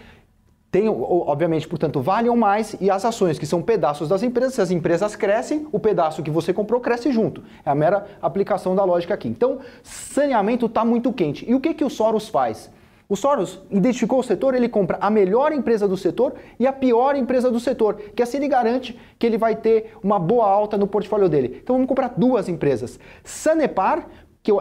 tenham, 0.72 1.02
obviamente, 1.02 1.66
portanto, 1.70 2.02
valham 2.02 2.36
mais 2.36 2.76
e 2.82 2.92
as 2.92 3.06
ações 3.06 3.40
que 3.40 3.46
são 3.46 3.62
pedaços 3.62 4.10
das 4.10 4.22
empresas, 4.22 4.56
se 4.56 4.62
as 4.62 4.72
empresas 4.72 5.16
crescem, 5.16 5.66
o 5.72 5.80
pedaço 5.80 6.22
que 6.22 6.30
você 6.30 6.52
comprou 6.52 6.82
cresce 6.82 7.14
junto. 7.14 7.42
É 7.66 7.70
a 7.70 7.76
mera 7.76 8.06
aplicação 8.22 8.76
da 8.76 8.84
lógica 8.84 9.14
aqui. 9.14 9.30
Então, 9.30 9.60
saneamento 9.82 10.66
está 10.66 10.84
muito 10.84 11.14
quente. 11.14 11.50
E 11.50 11.56
o 11.56 11.62
que, 11.62 11.74
que 11.74 11.86
o 11.86 11.90
Soros 11.90 12.28
faz? 12.28 12.70
O 13.08 13.16
Soros 13.16 13.62
identificou 13.70 14.20
o 14.20 14.24
setor, 14.24 14.56
ele 14.56 14.68
compra 14.68 14.98
a 15.00 15.10
melhor 15.10 15.54
empresa 15.54 15.88
do 15.88 15.96
setor 15.96 16.34
e 16.60 16.66
a 16.66 16.74
pior 16.74 17.16
empresa 17.16 17.52
do 17.52 17.60
setor, 17.60 17.96
que 18.16 18.22
assim 18.22 18.38
ele 18.38 18.48
garante 18.48 19.00
que 19.20 19.26
ele 19.26 19.38
vai 19.38 19.56
ter 19.56 19.94
uma 20.04 20.18
boa 20.20 20.50
alta 20.50 20.76
no 20.76 20.88
portfólio 20.88 21.30
dele. 21.30 21.60
Então 21.64 21.76
vamos 21.76 21.88
comprar 21.88 22.16
duas 22.18 22.50
empresas. 22.50 23.00
Sanepar, 23.24 24.08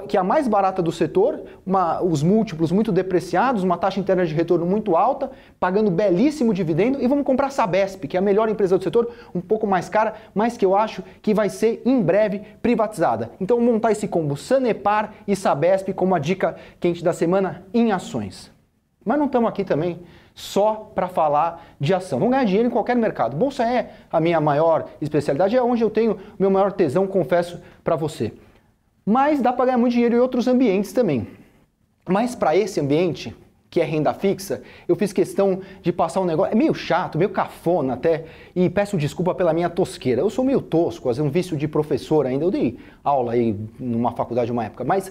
que 0.06 0.16
é 0.16 0.20
a 0.20 0.24
mais 0.24 0.48
barata 0.48 0.80
do 0.80 0.90
setor, 0.90 1.42
uma, 1.66 2.02
os 2.02 2.22
múltiplos 2.22 2.72
muito 2.72 2.90
depreciados, 2.90 3.62
uma 3.62 3.76
taxa 3.76 4.00
interna 4.00 4.24
de 4.24 4.32
retorno 4.32 4.64
muito 4.64 4.96
alta, 4.96 5.30
pagando 5.60 5.90
belíssimo 5.90 6.54
dividendo, 6.54 7.02
e 7.02 7.06
vamos 7.06 7.24
comprar 7.24 7.50
Sabesp, 7.50 8.06
que 8.08 8.16
é 8.16 8.18
a 8.18 8.22
melhor 8.22 8.48
empresa 8.48 8.78
do 8.78 8.84
setor, 8.84 9.10
um 9.34 9.40
pouco 9.40 9.66
mais 9.66 9.88
cara, 9.88 10.14
mas 10.34 10.56
que 10.56 10.64
eu 10.64 10.74
acho 10.74 11.02
que 11.20 11.34
vai 11.34 11.50
ser 11.50 11.82
em 11.84 12.00
breve 12.00 12.40
privatizada. 12.62 13.30
Então 13.38 13.60
montar 13.60 13.92
esse 13.92 14.08
combo 14.08 14.36
Sanepar 14.36 15.12
e 15.28 15.36
Sabesp 15.36 15.92
como 15.92 16.14
a 16.14 16.18
dica 16.18 16.56
quente 16.80 17.04
da 17.04 17.12
semana 17.12 17.64
em 17.74 17.92
ações. 17.92 18.50
Mas 19.04 19.18
não 19.18 19.26
estamos 19.26 19.48
aqui 19.50 19.64
também 19.64 20.00
só 20.34 20.90
para 20.94 21.08
falar 21.08 21.64
de 21.78 21.92
ação. 21.92 22.18
Vamos 22.18 22.32
ganhar 22.32 22.44
dinheiro 22.44 22.68
em 22.68 22.70
qualquer 22.70 22.96
mercado. 22.96 23.36
Bolsa 23.36 23.62
é 23.64 23.90
a 24.10 24.18
minha 24.18 24.40
maior 24.40 24.86
especialidade, 25.00 25.56
é 25.56 25.62
onde 25.62 25.82
eu 25.82 25.90
tenho 25.90 26.18
meu 26.38 26.50
maior 26.50 26.72
tesão, 26.72 27.06
confesso 27.06 27.60
para 27.84 27.96
você. 27.96 28.32
Mas 29.04 29.40
dá 29.40 29.52
para 29.52 29.66
ganhar 29.66 29.78
muito 29.78 29.92
dinheiro 29.92 30.16
em 30.16 30.18
outros 30.18 30.48
ambientes 30.48 30.92
também. 30.92 31.26
Mas 32.08 32.34
para 32.34 32.56
esse 32.56 32.80
ambiente, 32.80 33.34
que 33.70 33.80
é 33.80 33.84
renda 33.84 34.14
fixa, 34.14 34.62
eu 34.86 34.94
fiz 34.94 35.12
questão 35.12 35.60
de 35.82 35.92
passar 35.92 36.20
um 36.20 36.24
negócio. 36.24 36.52
É 36.52 36.54
meio 36.54 36.72
chato, 36.72 37.18
meio 37.18 37.30
cafona 37.30 37.94
até, 37.94 38.24
e 38.54 38.70
peço 38.70 38.96
desculpa 38.96 39.34
pela 39.34 39.52
minha 39.52 39.68
tosqueira. 39.68 40.20
Eu 40.20 40.30
sou 40.30 40.44
meio 40.44 40.62
tosco, 40.62 41.10
às 41.10 41.18
um 41.18 41.28
vício 41.28 41.56
de 41.56 41.66
professor 41.66 42.24
ainda. 42.24 42.44
Eu 42.44 42.50
dei 42.50 42.78
aula 43.02 43.32
aí 43.32 43.58
numa 43.78 44.12
faculdade 44.12 44.52
uma 44.52 44.64
época, 44.64 44.84
mas 44.84 45.10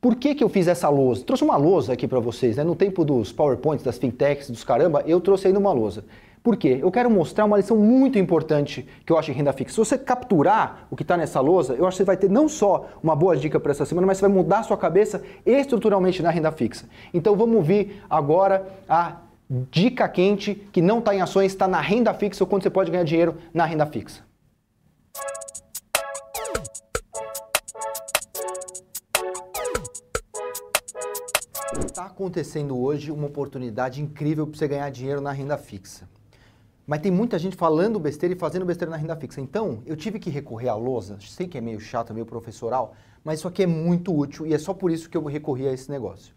por 0.00 0.14
que, 0.14 0.36
que 0.36 0.44
eu 0.44 0.48
fiz 0.48 0.68
essa 0.68 0.88
lousa? 0.88 1.24
Trouxe 1.24 1.42
uma 1.42 1.56
lousa 1.56 1.94
aqui 1.94 2.06
para 2.06 2.20
vocês, 2.20 2.56
né? 2.56 2.62
No 2.62 2.76
tempo 2.76 3.04
dos 3.04 3.32
PowerPoints, 3.32 3.84
das 3.84 3.98
fintechs, 3.98 4.48
dos 4.48 4.62
caramba, 4.62 5.02
eu 5.04 5.20
trouxe 5.20 5.48
ainda 5.48 5.58
uma 5.58 5.72
lousa. 5.72 6.04
Por 6.46 6.56
quê? 6.56 6.78
Eu 6.80 6.92
quero 6.92 7.10
mostrar 7.10 7.44
uma 7.44 7.56
lição 7.56 7.76
muito 7.76 8.20
importante 8.20 8.86
que 9.04 9.12
eu 9.12 9.18
acho 9.18 9.32
em 9.32 9.34
renda 9.34 9.52
fixa. 9.52 9.72
Se 9.72 9.78
você 9.78 9.98
capturar 9.98 10.86
o 10.88 10.94
que 10.94 11.02
está 11.02 11.16
nessa 11.16 11.40
lousa, 11.40 11.74
eu 11.74 11.84
acho 11.84 11.96
que 11.96 12.04
você 12.04 12.06
vai 12.06 12.16
ter 12.16 12.30
não 12.30 12.48
só 12.48 12.88
uma 13.02 13.16
boa 13.16 13.36
dica 13.36 13.58
para 13.58 13.72
essa 13.72 13.84
semana, 13.84 14.06
mas 14.06 14.18
você 14.18 14.28
vai 14.28 14.30
mudar 14.30 14.62
sua 14.62 14.76
cabeça 14.76 15.24
estruturalmente 15.44 16.22
na 16.22 16.30
renda 16.30 16.52
fixa. 16.52 16.88
Então 17.12 17.34
vamos 17.34 17.66
ver 17.66 18.00
agora 18.08 18.64
a 18.88 19.16
dica 19.50 20.08
quente 20.08 20.54
que 20.54 20.80
não 20.80 21.00
está 21.00 21.12
em 21.12 21.20
ações, 21.20 21.50
está 21.50 21.66
na 21.66 21.80
renda 21.80 22.14
fixa 22.14 22.44
ou 22.44 22.46
quando 22.48 22.62
você 22.62 22.70
pode 22.70 22.92
ganhar 22.92 23.02
dinheiro 23.02 23.38
na 23.52 23.64
renda 23.64 23.84
fixa. 23.84 24.22
Está 31.84 32.04
acontecendo 32.04 32.78
hoje 32.78 33.10
uma 33.10 33.26
oportunidade 33.26 34.00
incrível 34.00 34.46
para 34.46 34.56
você 34.56 34.68
ganhar 34.68 34.88
dinheiro 34.90 35.20
na 35.20 35.32
renda 35.32 35.58
fixa. 35.58 36.08
Mas 36.86 37.00
tem 37.00 37.10
muita 37.10 37.36
gente 37.38 37.56
falando 37.56 37.98
besteira 37.98 38.34
e 38.34 38.38
fazendo 38.38 38.64
besteira 38.64 38.90
na 38.90 38.96
renda 38.96 39.16
fixa. 39.16 39.40
Então, 39.40 39.82
eu 39.84 39.96
tive 39.96 40.20
que 40.20 40.30
recorrer 40.30 40.68
à 40.68 40.74
lousa. 40.76 41.18
Sei 41.20 41.48
que 41.48 41.58
é 41.58 41.60
meio 41.60 41.80
chato, 41.80 42.14
meio 42.14 42.24
professoral, 42.24 42.94
mas 43.24 43.40
isso 43.40 43.48
aqui 43.48 43.64
é 43.64 43.66
muito 43.66 44.16
útil 44.16 44.46
e 44.46 44.54
é 44.54 44.58
só 44.58 44.72
por 44.72 44.92
isso 44.92 45.10
que 45.10 45.16
eu 45.16 45.24
recorri 45.24 45.66
a 45.66 45.72
esse 45.72 45.90
negócio. 45.90 46.32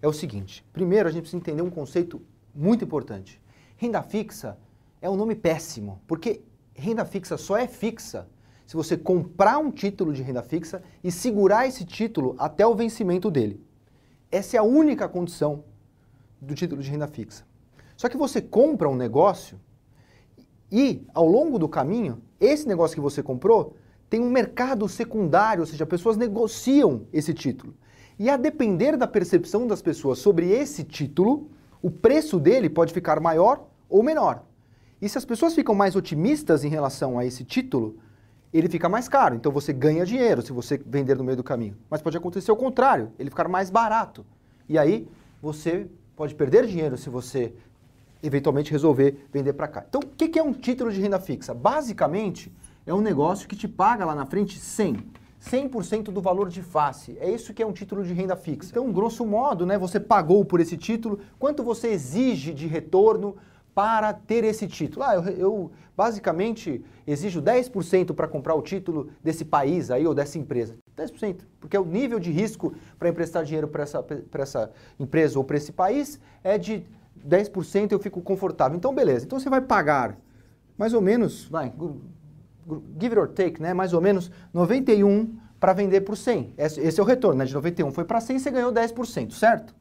É 0.00 0.08
o 0.08 0.12
seguinte: 0.12 0.64
primeiro, 0.72 1.08
a 1.08 1.12
gente 1.12 1.22
precisa 1.22 1.36
entender 1.38 1.60
um 1.60 1.68
conceito 1.68 2.22
muito 2.54 2.84
importante. 2.84 3.38
Renda 3.76 4.02
fixa 4.02 4.56
é 5.00 5.10
um 5.10 5.16
nome 5.16 5.34
péssimo, 5.34 6.00
porque 6.06 6.42
renda 6.74 7.04
fixa 7.04 7.36
só 7.36 7.58
é 7.58 7.68
fixa 7.68 8.26
se 8.66 8.74
você 8.74 8.96
comprar 8.96 9.58
um 9.58 9.70
título 9.70 10.14
de 10.14 10.22
renda 10.22 10.42
fixa 10.42 10.82
e 11.04 11.12
segurar 11.12 11.66
esse 11.66 11.84
título 11.84 12.34
até 12.38 12.66
o 12.66 12.74
vencimento 12.74 13.30
dele. 13.30 13.62
Essa 14.30 14.56
é 14.56 14.60
a 14.60 14.62
única 14.62 15.06
condição 15.06 15.64
do 16.40 16.54
título 16.54 16.82
de 16.82 16.90
renda 16.90 17.06
fixa. 17.06 17.44
Só 17.94 18.08
que 18.08 18.16
você 18.16 18.40
compra 18.40 18.88
um 18.88 18.96
negócio 18.96 19.60
e, 20.72 21.06
ao 21.12 21.26
longo 21.26 21.58
do 21.58 21.68
caminho, 21.68 22.22
esse 22.40 22.66
negócio 22.66 22.94
que 22.94 23.00
você 23.00 23.22
comprou 23.22 23.76
tem 24.08 24.20
um 24.20 24.30
mercado 24.30 24.88
secundário, 24.88 25.60
ou 25.60 25.66
seja, 25.66 25.84
pessoas 25.84 26.16
negociam 26.16 27.06
esse 27.12 27.34
título. 27.34 27.74
E 28.18 28.30
a 28.30 28.38
depender 28.38 28.96
da 28.96 29.06
percepção 29.06 29.66
das 29.66 29.82
pessoas 29.82 30.18
sobre 30.18 30.50
esse 30.50 30.82
título, 30.82 31.50
o 31.82 31.90
preço 31.90 32.40
dele 32.40 32.70
pode 32.70 32.92
ficar 32.94 33.20
maior 33.20 33.66
ou 33.88 34.02
menor. 34.02 34.44
E 35.00 35.08
se 35.08 35.18
as 35.18 35.24
pessoas 35.24 35.54
ficam 35.54 35.74
mais 35.74 35.94
otimistas 35.94 36.64
em 36.64 36.68
relação 36.68 37.18
a 37.18 37.26
esse 37.26 37.44
título, 37.44 37.98
ele 38.52 38.68
fica 38.68 38.88
mais 38.88 39.08
caro. 39.08 39.34
Então 39.34 39.52
você 39.52 39.72
ganha 39.72 40.06
dinheiro 40.06 40.40
se 40.40 40.52
você 40.52 40.80
vender 40.86 41.16
no 41.16 41.24
meio 41.24 41.36
do 41.36 41.44
caminho. 41.44 41.76
Mas 41.90 42.00
pode 42.00 42.16
acontecer 42.16 42.52
o 42.52 42.56
contrário, 42.56 43.12
ele 43.18 43.28
ficar 43.28 43.48
mais 43.48 43.68
barato. 43.68 44.24
E 44.68 44.78
aí 44.78 45.08
você 45.40 45.86
pode 46.16 46.34
perder 46.34 46.66
dinheiro 46.66 46.96
se 46.96 47.10
você 47.10 47.52
eventualmente 48.22 48.70
resolver 48.70 49.26
vender 49.32 49.52
para 49.52 49.68
cá. 49.68 49.84
Então, 49.88 50.00
o 50.00 50.06
que 50.06 50.38
é 50.38 50.42
um 50.42 50.52
título 50.52 50.90
de 50.90 51.00
renda 51.00 51.18
fixa? 51.18 51.52
Basicamente, 51.52 52.52
é 52.86 52.94
um 52.94 53.00
negócio 53.00 53.48
que 53.48 53.56
te 53.56 53.68
paga 53.68 54.04
lá 54.04 54.14
na 54.14 54.26
frente 54.26 54.58
100. 54.58 54.96
100% 55.42 56.04
do 56.04 56.20
valor 56.20 56.48
de 56.48 56.62
face. 56.62 57.16
É 57.20 57.28
isso 57.28 57.52
que 57.52 57.62
é 57.62 57.66
um 57.66 57.72
título 57.72 58.04
de 58.04 58.12
renda 58.12 58.36
fixa. 58.36 58.70
Então, 58.70 58.92
grosso 58.92 59.26
modo, 59.26 59.66
né, 59.66 59.76
você 59.76 59.98
pagou 59.98 60.44
por 60.44 60.60
esse 60.60 60.76
título, 60.76 61.18
quanto 61.38 61.64
você 61.64 61.88
exige 61.88 62.54
de 62.54 62.68
retorno 62.68 63.36
para 63.74 64.12
ter 64.12 64.44
esse 64.44 64.68
título? 64.68 65.04
Ah, 65.04 65.16
eu, 65.16 65.22
eu 65.22 65.70
basicamente 65.96 66.84
exijo 67.06 67.42
10% 67.42 68.14
para 68.14 68.28
comprar 68.28 68.54
o 68.54 68.62
título 68.62 69.10
desse 69.22 69.44
país 69.44 69.90
aí 69.90 70.06
ou 70.06 70.14
dessa 70.14 70.38
empresa. 70.38 70.76
10%, 70.96 71.40
porque 71.58 71.76
o 71.76 71.84
nível 71.84 72.20
de 72.20 72.30
risco 72.30 72.72
para 72.98 73.08
emprestar 73.08 73.44
dinheiro 73.44 73.66
para 73.66 73.82
essa, 73.82 74.04
essa 74.34 74.70
empresa 74.98 75.38
ou 75.38 75.44
para 75.44 75.56
esse 75.56 75.72
país 75.72 76.20
é 76.44 76.56
de 76.56 76.84
10% 77.28 77.92
eu 77.92 77.98
fico 77.98 78.20
confortável. 78.20 78.76
Então, 78.76 78.94
beleza. 78.94 79.24
Então, 79.24 79.38
você 79.38 79.50
vai 79.50 79.60
pagar 79.60 80.18
mais 80.76 80.94
ou 80.94 81.00
menos, 81.00 81.44
vai, 81.44 81.72
give 83.00 83.18
or 83.18 83.28
take, 83.28 83.60
né? 83.60 83.74
Mais 83.74 83.92
ou 83.92 84.00
menos 84.00 84.30
91 84.52 85.36
para 85.60 85.72
vender 85.72 86.00
por 86.00 86.16
100. 86.16 86.54
Esse 86.56 86.98
é 86.98 87.02
o 87.02 87.06
retorno, 87.06 87.38
né? 87.38 87.44
De 87.44 87.54
91 87.54 87.92
foi 87.92 88.04
para 88.04 88.20
100, 88.20 88.38
você 88.38 88.50
ganhou 88.50 88.72
10%, 88.72 89.32
certo? 89.32 89.74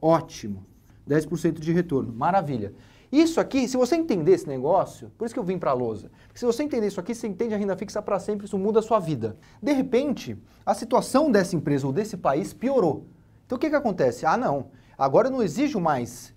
Ótimo. 0.00 0.66
10% 1.08 1.60
de 1.60 1.72
retorno. 1.72 2.12
Maravilha. 2.12 2.74
Isso 3.12 3.40
aqui, 3.40 3.68
se 3.68 3.76
você 3.76 3.94
entender 3.94 4.32
esse 4.32 4.48
negócio, 4.48 5.08
por 5.16 5.24
isso 5.24 5.32
que 5.32 5.38
eu 5.38 5.44
vim 5.44 5.56
para 5.56 5.70
a 5.70 5.74
lousa, 5.74 6.10
se 6.34 6.44
você 6.44 6.64
entender 6.64 6.88
isso 6.88 6.98
aqui, 6.98 7.14
você 7.14 7.28
entende 7.28 7.54
a 7.54 7.56
renda 7.56 7.76
fixa 7.76 8.02
para 8.02 8.18
sempre, 8.18 8.46
isso 8.46 8.58
muda 8.58 8.80
a 8.80 8.82
sua 8.82 8.98
vida. 8.98 9.36
De 9.62 9.72
repente, 9.72 10.36
a 10.66 10.74
situação 10.74 11.30
dessa 11.30 11.54
empresa 11.54 11.86
ou 11.86 11.92
desse 11.92 12.16
país 12.16 12.52
piorou. 12.52 13.06
Então 13.46 13.54
o 13.54 13.58
que, 13.60 13.70
que 13.70 13.76
acontece? 13.76 14.26
Ah, 14.26 14.36
não, 14.36 14.70
agora 14.98 15.28
eu 15.28 15.30
não 15.30 15.44
exijo 15.44 15.78
mais 15.78 16.33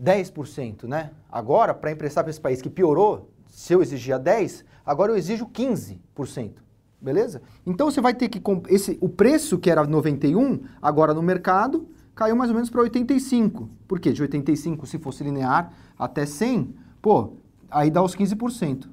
10%, 0.00 0.84
né? 0.84 1.10
Agora, 1.30 1.74
para 1.74 1.90
emprestar 1.90 2.22
para 2.22 2.30
esse 2.30 2.40
país 2.40 2.62
que 2.62 2.70
piorou, 2.70 3.30
se 3.48 3.72
eu 3.72 3.82
exigia 3.82 4.18
10, 4.18 4.64
agora 4.86 5.12
eu 5.12 5.16
exijo 5.16 5.46
15%. 5.46 6.52
Beleza? 7.00 7.42
Então 7.64 7.90
você 7.90 8.00
vai 8.00 8.12
ter 8.12 8.28
que 8.28 8.42
esse 8.68 8.98
o 9.00 9.08
preço 9.08 9.58
que 9.58 9.70
era 9.70 9.84
91, 9.84 10.62
agora 10.82 11.14
no 11.14 11.22
mercado, 11.22 11.88
caiu 12.14 12.34
mais 12.34 12.50
ou 12.50 12.54
menos 12.54 12.70
para 12.70 12.80
85. 12.80 13.70
Por 13.86 14.00
quê? 14.00 14.12
De 14.12 14.20
85, 14.22 14.86
se 14.86 14.98
fosse 14.98 15.22
linear 15.22 15.72
até 15.96 16.26
100, 16.26 16.74
pô, 17.00 17.34
aí 17.70 17.90
dá 17.90 18.02
os 18.02 18.16
15%. 18.16 18.88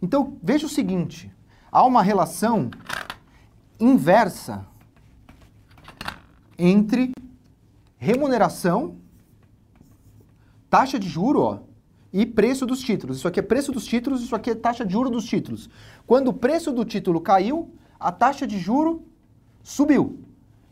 Então, 0.00 0.36
veja 0.42 0.66
o 0.66 0.68
seguinte, 0.68 1.32
há 1.70 1.84
uma 1.84 2.02
relação 2.02 2.70
inversa 3.78 4.66
entre 6.58 7.12
remuneração 7.96 8.96
taxa 10.72 10.98
de 10.98 11.06
juro, 11.06 11.42
ó, 11.42 11.58
e 12.10 12.24
preço 12.24 12.64
dos 12.64 12.80
títulos. 12.80 13.18
Isso 13.18 13.28
aqui 13.28 13.40
é 13.40 13.42
preço 13.42 13.70
dos 13.70 13.84
títulos, 13.84 14.22
isso 14.22 14.34
aqui 14.34 14.48
é 14.48 14.54
taxa 14.54 14.86
de 14.86 14.92
juro 14.94 15.10
dos 15.10 15.26
títulos. 15.26 15.68
Quando 16.06 16.28
o 16.28 16.32
preço 16.32 16.72
do 16.72 16.82
título 16.82 17.20
caiu, 17.20 17.74
a 18.00 18.10
taxa 18.10 18.46
de 18.46 18.58
juro 18.58 19.02
subiu. 19.62 20.20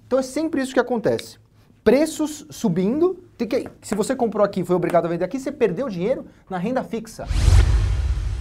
Então 0.07 0.19
é 0.19 0.23
sempre 0.23 0.63
isso 0.63 0.73
que 0.73 0.81
acontece. 0.81 1.39
Preços 1.85 2.47
subindo, 2.49 3.23
que, 3.37 3.69
se 3.83 3.95
você 3.95 4.17
comprou 4.17 4.43
aqui 4.43 4.61
e 4.61 4.65
foi 4.65 4.75
obrigado 4.75 5.05
a 5.05 5.09
vender 5.09 5.27
aqui, 5.27 5.39
você 5.39 5.53
perdeu 5.53 5.87
dinheiro 5.91 6.25
na 6.49 6.57
renda 6.57 6.83
fixa. 6.83 7.27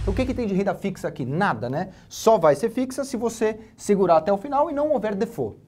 Então, 0.00 0.14
o 0.14 0.16
que, 0.16 0.24
que 0.24 0.32
tem 0.32 0.46
de 0.46 0.54
renda 0.54 0.74
fixa 0.74 1.08
aqui? 1.08 1.26
Nada, 1.26 1.68
né? 1.68 1.90
Só 2.08 2.38
vai 2.38 2.56
ser 2.56 2.70
fixa 2.70 3.04
se 3.04 3.18
você 3.18 3.60
segurar 3.76 4.16
até 4.16 4.32
o 4.32 4.38
final 4.38 4.70
e 4.70 4.72
não 4.72 4.90
houver 4.90 5.14
default. 5.14 5.58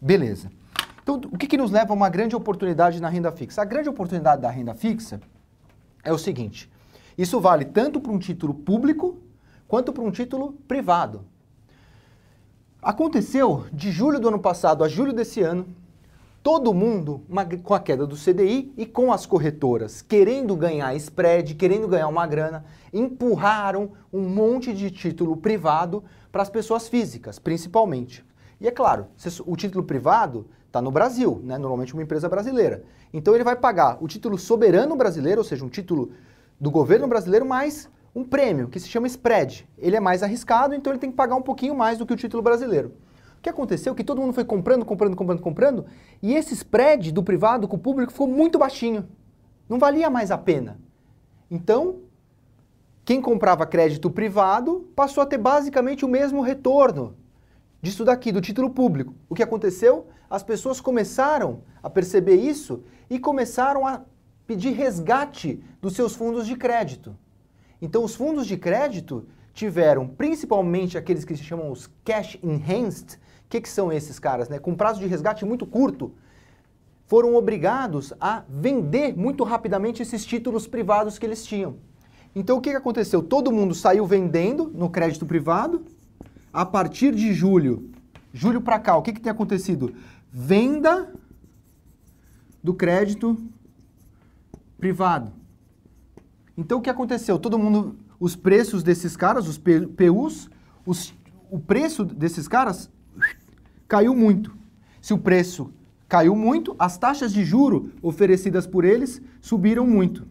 Beleza. 0.00 0.52
Então, 1.02 1.20
o 1.32 1.36
que, 1.36 1.48
que 1.48 1.56
nos 1.56 1.72
leva 1.72 1.92
a 1.92 1.96
uma 1.96 2.08
grande 2.08 2.36
oportunidade 2.36 3.02
na 3.02 3.08
renda 3.08 3.32
fixa? 3.32 3.60
A 3.60 3.64
grande 3.64 3.88
oportunidade 3.88 4.40
da 4.40 4.48
renda 4.48 4.72
fixa 4.72 5.20
é 6.02 6.12
o 6.12 6.18
seguinte: 6.18 6.70
isso 7.16 7.40
vale 7.40 7.64
tanto 7.64 8.00
para 8.00 8.12
um 8.12 8.18
título 8.18 8.54
público 8.54 9.18
quanto 9.68 9.92
para 9.92 10.02
um 10.02 10.10
título 10.10 10.52
privado. 10.66 11.24
Aconteceu 12.80 13.64
de 13.72 13.90
julho 13.92 14.18
do 14.18 14.28
ano 14.28 14.40
passado 14.40 14.82
a 14.82 14.88
julho 14.88 15.12
desse 15.12 15.40
ano, 15.40 15.66
todo 16.42 16.74
mundo 16.74 17.22
uma, 17.28 17.44
com 17.44 17.74
a 17.74 17.80
queda 17.80 18.06
do 18.06 18.16
CDI 18.16 18.72
e 18.76 18.84
com 18.84 19.12
as 19.12 19.24
corretoras 19.24 20.02
querendo 20.02 20.56
ganhar 20.56 20.94
spread, 20.96 21.54
querendo 21.54 21.86
ganhar 21.86 22.08
uma 22.08 22.26
grana, 22.26 22.64
empurraram 22.92 23.92
um 24.12 24.22
monte 24.22 24.72
de 24.74 24.90
título 24.90 25.36
privado 25.36 26.02
para 26.32 26.42
as 26.42 26.50
pessoas 26.50 26.88
físicas, 26.88 27.38
principalmente. 27.38 28.24
E 28.60 28.66
é 28.66 28.70
claro, 28.70 29.06
o 29.46 29.56
título 29.56 29.84
privado 29.84 30.48
está 30.72 30.80
no 30.80 30.90
Brasil, 30.90 31.38
né? 31.44 31.58
normalmente 31.58 31.92
uma 31.92 32.02
empresa 32.02 32.30
brasileira. 32.30 32.82
Então 33.12 33.34
ele 33.34 33.44
vai 33.44 33.54
pagar 33.54 33.98
o 34.00 34.08
título 34.08 34.38
soberano 34.38 34.96
brasileiro, 34.96 35.42
ou 35.42 35.44
seja, 35.44 35.62
um 35.62 35.68
título 35.68 36.12
do 36.58 36.70
governo 36.70 37.06
brasileiro, 37.06 37.44
mais 37.44 37.90
um 38.14 38.24
prêmio, 38.24 38.68
que 38.68 38.80
se 38.80 38.88
chama 38.88 39.06
spread. 39.06 39.68
Ele 39.76 39.96
é 39.96 40.00
mais 40.00 40.22
arriscado, 40.22 40.74
então 40.74 40.90
ele 40.90 40.98
tem 40.98 41.10
que 41.10 41.16
pagar 41.16 41.36
um 41.36 41.42
pouquinho 41.42 41.74
mais 41.74 41.98
do 41.98 42.06
que 42.06 42.14
o 42.14 42.16
título 42.16 42.42
brasileiro. 42.42 42.94
O 43.36 43.42
que 43.42 43.50
aconteceu? 43.50 43.94
Que 43.94 44.02
todo 44.02 44.20
mundo 44.22 44.32
foi 44.32 44.46
comprando, 44.46 44.82
comprando, 44.82 45.14
comprando, 45.14 45.42
comprando, 45.42 45.84
e 46.22 46.34
esse 46.34 46.54
spread 46.54 47.12
do 47.12 47.22
privado 47.22 47.68
com 47.68 47.76
o 47.76 47.78
público 47.78 48.10
ficou 48.10 48.26
muito 48.26 48.58
baixinho. 48.58 49.06
Não 49.68 49.78
valia 49.78 50.08
mais 50.08 50.30
a 50.30 50.38
pena. 50.38 50.80
Então, 51.50 51.96
quem 53.04 53.20
comprava 53.20 53.66
crédito 53.66 54.10
privado 54.10 54.88
passou 54.96 55.22
a 55.22 55.26
ter 55.26 55.36
basicamente 55.36 56.02
o 56.02 56.08
mesmo 56.08 56.40
retorno 56.40 57.14
disso 57.82 58.04
daqui, 58.04 58.30
do 58.30 58.40
título 58.40 58.70
público. 58.70 59.14
O 59.28 59.34
que 59.34 59.42
aconteceu? 59.42 60.06
As 60.30 60.42
pessoas 60.42 60.80
começaram 60.80 61.62
a 61.82 61.90
perceber 61.90 62.36
isso 62.36 62.84
e 63.10 63.18
começaram 63.18 63.86
a 63.86 64.02
pedir 64.46 64.70
resgate 64.70 65.62
dos 65.80 65.94
seus 65.94 66.14
fundos 66.14 66.46
de 66.46 66.56
crédito. 66.56 67.14
Então, 67.80 68.04
os 68.04 68.14
fundos 68.14 68.46
de 68.46 68.56
crédito 68.56 69.26
tiveram, 69.52 70.06
principalmente 70.06 70.96
aqueles 70.96 71.24
que 71.24 71.36
se 71.36 71.42
chamam 71.42 71.70
os 71.70 71.90
cash 72.04 72.38
enhanced, 72.42 73.16
o 73.44 73.48
que, 73.50 73.60
que 73.60 73.68
são 73.68 73.92
esses 73.92 74.18
caras? 74.18 74.48
Né? 74.48 74.58
Com 74.58 74.74
prazo 74.74 75.00
de 75.00 75.06
resgate 75.06 75.44
muito 75.44 75.66
curto, 75.66 76.14
foram 77.06 77.34
obrigados 77.34 78.14
a 78.18 78.44
vender 78.48 79.14
muito 79.14 79.44
rapidamente 79.44 80.00
esses 80.00 80.24
títulos 80.24 80.66
privados 80.66 81.18
que 81.18 81.26
eles 81.26 81.44
tinham. 81.44 81.76
Então, 82.34 82.56
o 82.56 82.60
que, 82.60 82.70
que 82.70 82.76
aconteceu? 82.76 83.22
Todo 83.22 83.52
mundo 83.52 83.74
saiu 83.74 84.06
vendendo 84.06 84.70
no 84.74 84.88
crédito 84.88 85.26
privado. 85.26 85.84
A 86.52 86.66
partir 86.66 87.14
de 87.14 87.32
julho, 87.32 87.90
julho 88.32 88.60
para 88.60 88.78
cá, 88.78 88.96
o 88.96 89.02
que, 89.02 89.12
que 89.12 89.20
tem 89.20 89.32
acontecido? 89.32 89.94
Venda 90.30 91.12
do 92.62 92.74
crédito 92.74 93.38
privado. 94.78 95.32
Então, 96.56 96.78
o 96.78 96.82
que 96.82 96.90
aconteceu? 96.90 97.38
Todo 97.38 97.58
mundo, 97.58 97.96
os 98.20 98.36
preços 98.36 98.82
desses 98.82 99.16
caras, 99.16 99.48
os 99.48 99.56
PUs, 99.58 100.50
os, 100.84 101.14
o 101.50 101.58
preço 101.58 102.04
desses 102.04 102.46
caras 102.46 102.90
caiu 103.88 104.14
muito. 104.14 104.54
Se 105.00 105.14
o 105.14 105.18
preço 105.18 105.72
caiu 106.08 106.36
muito, 106.36 106.76
as 106.78 106.98
taxas 106.98 107.32
de 107.32 107.44
juro 107.44 107.90
oferecidas 108.02 108.66
por 108.66 108.84
eles 108.84 109.22
subiram 109.40 109.86
muito. 109.86 110.26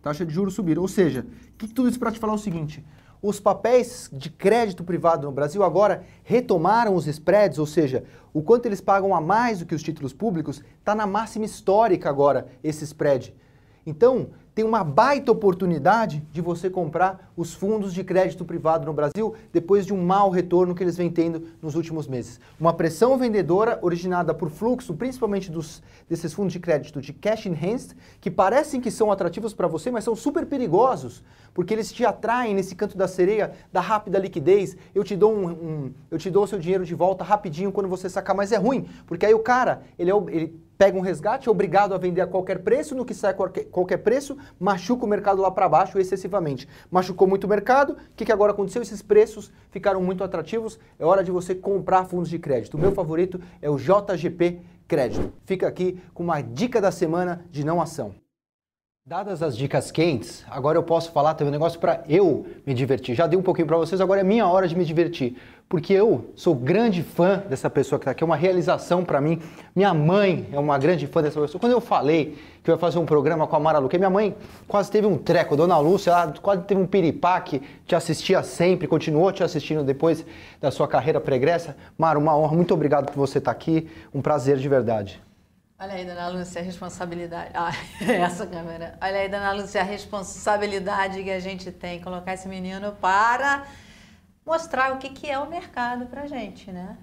Taxa 0.00 0.24
de 0.24 0.32
juros 0.32 0.54
subiram. 0.54 0.82
Ou 0.82 0.88
seja, 0.88 1.26
que 1.58 1.66
tudo 1.66 1.88
isso 1.88 1.98
para 1.98 2.12
te 2.12 2.18
falar 2.18 2.34
o 2.34 2.38
seguinte: 2.38 2.84
os 3.26 3.40
papéis 3.40 4.10
de 4.12 4.28
crédito 4.28 4.84
privado 4.84 5.26
no 5.26 5.32
Brasil 5.32 5.64
agora 5.64 6.04
retomaram 6.22 6.94
os 6.94 7.06
spreads, 7.06 7.58
ou 7.58 7.64
seja, 7.64 8.04
o 8.34 8.42
quanto 8.42 8.66
eles 8.66 8.82
pagam 8.82 9.14
a 9.14 9.20
mais 9.20 9.60
do 9.60 9.64
que 9.64 9.74
os 9.74 9.82
títulos 9.82 10.12
públicos, 10.12 10.62
está 10.78 10.94
na 10.94 11.06
máxima 11.06 11.46
histórica 11.46 12.10
agora 12.10 12.48
esse 12.62 12.84
spread. 12.84 13.34
Então, 13.86 14.28
tem 14.54 14.64
uma 14.64 14.84
baita 14.84 15.32
oportunidade 15.32 16.22
de 16.30 16.40
você 16.40 16.70
comprar 16.70 17.32
os 17.36 17.52
fundos 17.52 17.92
de 17.92 18.04
crédito 18.04 18.44
privado 18.44 18.86
no 18.86 18.92
Brasil 18.92 19.34
depois 19.52 19.84
de 19.84 19.92
um 19.92 20.02
mau 20.02 20.30
retorno 20.30 20.74
que 20.74 20.82
eles 20.82 20.96
vêm 20.96 21.10
tendo 21.10 21.48
nos 21.60 21.74
últimos 21.74 22.06
meses. 22.06 22.38
Uma 22.60 22.72
pressão 22.72 23.18
vendedora 23.18 23.80
originada 23.82 24.32
por 24.32 24.50
fluxo, 24.50 24.94
principalmente 24.94 25.50
dos, 25.50 25.82
desses 26.08 26.32
fundos 26.32 26.52
de 26.52 26.60
crédito 26.60 27.00
de 27.00 27.12
cash 27.12 27.46
enhanced, 27.46 27.96
que 28.20 28.30
parecem 28.30 28.80
que 28.80 28.90
são 28.90 29.10
atrativos 29.10 29.52
para 29.52 29.66
você, 29.66 29.90
mas 29.90 30.04
são 30.04 30.14
super 30.14 30.46
perigosos, 30.46 31.24
porque 31.52 31.74
eles 31.74 31.92
te 31.92 32.04
atraem 32.04 32.54
nesse 32.54 32.76
canto 32.76 32.96
da 32.96 33.08
sereia 33.08 33.52
da 33.72 33.80
rápida 33.80 34.18
liquidez. 34.18 34.76
Eu 34.94 35.02
te 35.02 35.16
dou 35.16 35.34
um, 35.34 35.46
um 35.48 35.92
eu 36.10 36.18
te 36.18 36.30
dou 36.30 36.44
o 36.44 36.46
seu 36.46 36.60
dinheiro 36.60 36.84
de 36.84 36.94
volta 36.94 37.24
rapidinho 37.24 37.72
quando 37.72 37.88
você 37.88 38.08
sacar, 38.08 38.36
mas 38.36 38.52
é 38.52 38.56
ruim, 38.56 38.86
porque 39.06 39.26
aí 39.26 39.34
o 39.34 39.40
cara, 39.40 39.82
ele, 39.98 40.12
é, 40.12 40.14
ele 40.28 40.64
pega 40.76 40.98
um 40.98 41.00
resgate, 41.00 41.48
é 41.48 41.50
obrigado 41.50 41.94
a 41.94 41.98
vender 41.98 42.20
a 42.20 42.26
qualquer 42.26 42.60
preço, 42.60 42.94
no 42.94 43.04
que 43.04 43.14
sai 43.14 43.34
qualquer, 43.34 43.64
qualquer 43.64 43.98
preço, 43.98 44.36
machuca 44.58 45.04
o 45.04 45.08
mercado 45.08 45.40
lá 45.40 45.50
para 45.50 45.68
baixo 45.68 45.98
excessivamente. 45.98 46.68
Machucou 46.90 47.26
muito 47.26 47.44
o 47.44 47.48
mercado, 47.48 47.92
o 47.92 47.96
que, 48.16 48.24
que 48.24 48.32
agora 48.32 48.52
aconteceu? 48.52 48.82
Esses 48.82 49.02
preços 49.02 49.52
ficaram 49.70 50.02
muito 50.02 50.24
atrativos, 50.24 50.78
é 50.98 51.04
hora 51.04 51.22
de 51.22 51.30
você 51.30 51.54
comprar 51.54 52.04
fundos 52.04 52.28
de 52.28 52.38
crédito. 52.38 52.76
O 52.76 52.80
meu 52.80 52.92
favorito 52.92 53.40
é 53.60 53.70
o 53.70 53.76
JGP 53.76 54.60
Crédito. 54.86 55.32
Fica 55.44 55.66
aqui 55.66 56.00
com 56.12 56.22
uma 56.22 56.42
dica 56.42 56.80
da 56.80 56.90
semana 56.90 57.44
de 57.50 57.64
não 57.64 57.80
ação. 57.80 58.14
Dadas 59.06 59.42
as 59.42 59.54
dicas 59.54 59.90
quentes, 59.90 60.46
agora 60.48 60.78
eu 60.78 60.82
posso 60.82 61.12
falar 61.12 61.34
também 61.34 61.50
um 61.50 61.52
negócio 61.52 61.78
para 61.78 62.02
eu 62.08 62.46
me 62.66 62.72
divertir. 62.72 63.14
Já 63.14 63.26
dei 63.26 63.38
um 63.38 63.42
pouquinho 63.42 63.66
para 63.66 63.76
vocês, 63.76 64.00
agora 64.00 64.22
é 64.22 64.24
minha 64.24 64.46
hora 64.46 64.66
de 64.66 64.74
me 64.74 64.82
divertir 64.82 65.36
porque 65.68 65.92
eu 65.92 66.30
sou 66.36 66.54
grande 66.54 67.02
fã 67.02 67.42
dessa 67.48 67.68
pessoa 67.68 67.98
que 67.98 68.02
está 68.02 68.10
aqui, 68.12 68.22
é 68.22 68.26
uma 68.26 68.36
realização 68.36 69.04
para 69.04 69.20
mim. 69.20 69.40
Minha 69.74 69.92
mãe 69.92 70.48
é 70.52 70.58
uma 70.58 70.78
grande 70.78 71.06
fã 71.06 71.22
dessa 71.22 71.40
pessoa. 71.40 71.60
Quando 71.60 71.72
eu 71.72 71.80
falei 71.80 72.38
que 72.62 72.70
eu 72.70 72.74
ia 72.74 72.78
fazer 72.78 72.98
um 72.98 73.06
programa 73.06 73.46
com 73.46 73.56
a 73.56 73.60
Mara 73.60 73.78
Luque, 73.78 73.98
minha 73.98 74.10
mãe 74.10 74.36
quase 74.68 74.90
teve 74.90 75.06
um 75.06 75.18
treco, 75.18 75.56
Dona 75.56 75.78
Lúcia, 75.78 76.10
ela 76.10 76.32
quase 76.40 76.62
teve 76.62 76.80
um 76.80 76.86
piripaque, 76.86 77.60
te 77.86 77.94
assistia 77.94 78.42
sempre, 78.42 78.86
continuou 78.86 79.32
te 79.32 79.42
assistindo 79.42 79.82
depois 79.82 80.24
da 80.60 80.70
sua 80.70 80.86
carreira 80.86 81.20
pregressa. 81.20 81.76
Mara, 81.98 82.18
uma 82.18 82.36
honra, 82.36 82.54
muito 82.54 82.72
obrigado 82.72 83.06
por 83.06 83.16
você 83.16 83.38
estar 83.38 83.52
tá 83.52 83.56
aqui, 83.56 83.90
um 84.14 84.20
prazer 84.20 84.58
de 84.58 84.68
verdade. 84.68 85.20
Olha 85.76 85.94
aí, 85.94 86.04
Dona 86.04 86.28
Lúcia, 86.28 86.60
a 86.60 86.64
responsabilidade. 86.64 87.50
Ah, 87.52 87.72
essa 88.00 88.46
câmera. 88.46 88.96
Olha 89.02 89.16
aí, 89.16 89.28
Dona 89.28 89.52
Lúcia, 89.52 89.80
a 89.80 89.84
responsabilidade 89.84 91.22
que 91.22 91.30
a 91.30 91.40
gente 91.40 91.72
tem, 91.72 92.00
colocar 92.00 92.34
esse 92.34 92.46
menino 92.46 92.92
para 93.00 93.64
mostrar 94.46 94.92
o 94.92 94.98
que, 94.98 95.08
que 95.10 95.30
é 95.30 95.38
o 95.38 95.48
mercado 95.48 96.06
pra 96.06 96.26
gente, 96.26 96.70
né? 96.70 96.96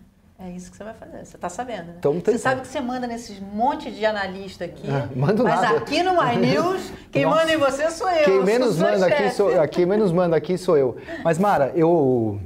É 0.44 0.50
isso 0.50 0.72
que 0.72 0.78
você 0.78 0.84
vai 0.84 0.94
fazer. 0.96 1.24
Você 1.24 1.36
está 1.36 1.50
sabendo, 1.50 1.88
né? 1.88 1.96
Então, 2.00 2.14
você 2.20 2.38
sabe 2.40 2.62
que 2.62 2.68
você 2.68 2.82
manda 2.82 3.06
nesses 3.06 3.40
monte 3.40 3.92
de 3.92 4.04
analista 4.04 4.66
aqui. 4.66 4.90
Ah, 4.90 5.08
mando 5.16 5.44
mas 5.44 5.62
nada. 5.62 5.78
aqui 5.78 6.02
no 6.02 6.14
My 6.14 6.36
News, 6.36 6.92
quem 7.12 7.26
Nossa. 7.26 7.38
manda 7.38 7.54
em 7.54 7.58
você 7.58 7.92
sou 7.92 8.10
eu. 8.10 8.26
Quem 8.26 8.44
menos 8.44 8.78
manda 8.78 9.06
aqui 9.06 9.30
sou, 9.30 9.68
quem 9.68 9.86
menos 9.86 10.12
manda 10.12 10.36
aqui 10.36 10.58
sou 10.58 10.78
eu. 10.78 10.98
Mas 11.24 11.38
Mara, 11.38 11.72
eu 11.76 12.40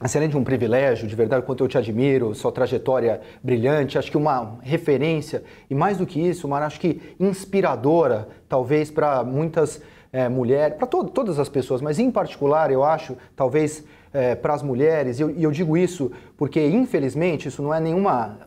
além 0.00 0.28
de 0.28 0.36
um 0.36 0.44
privilégio, 0.44 1.08
de 1.08 1.16
verdade, 1.16 1.44
quanto 1.44 1.64
eu 1.64 1.68
te 1.68 1.76
admiro, 1.76 2.32
sua 2.36 2.52
trajetória 2.52 3.20
brilhante, 3.42 3.98
acho 3.98 4.12
que 4.12 4.16
uma 4.16 4.56
referência 4.62 5.42
e 5.68 5.74
mais 5.74 5.98
do 5.98 6.06
que 6.06 6.20
isso, 6.20 6.46
Mara, 6.46 6.66
acho 6.66 6.78
que 6.78 7.16
inspiradora, 7.18 8.28
talvez 8.48 8.92
para 8.92 9.24
muitas 9.24 9.82
é, 10.12 10.28
mulheres, 10.28 10.76
para 10.76 10.86
to 10.86 11.04
todas 11.04 11.40
as 11.40 11.48
pessoas, 11.48 11.80
mas 11.80 11.98
em 11.98 12.12
particular, 12.12 12.70
eu 12.70 12.84
acho, 12.84 13.16
talvez 13.34 13.84
é, 14.12 14.34
para 14.34 14.54
as 14.54 14.62
mulheres, 14.62 15.18
e 15.18 15.22
eu, 15.22 15.30
e 15.30 15.42
eu, 15.42 15.50
digo 15.50 15.76
isso 15.76 16.10
porque, 16.36 16.66
infelizmente, 16.66 17.48
isso 17.48 17.62
não 17.62 17.74
é 17.74 17.80
nenhuma 17.80 18.38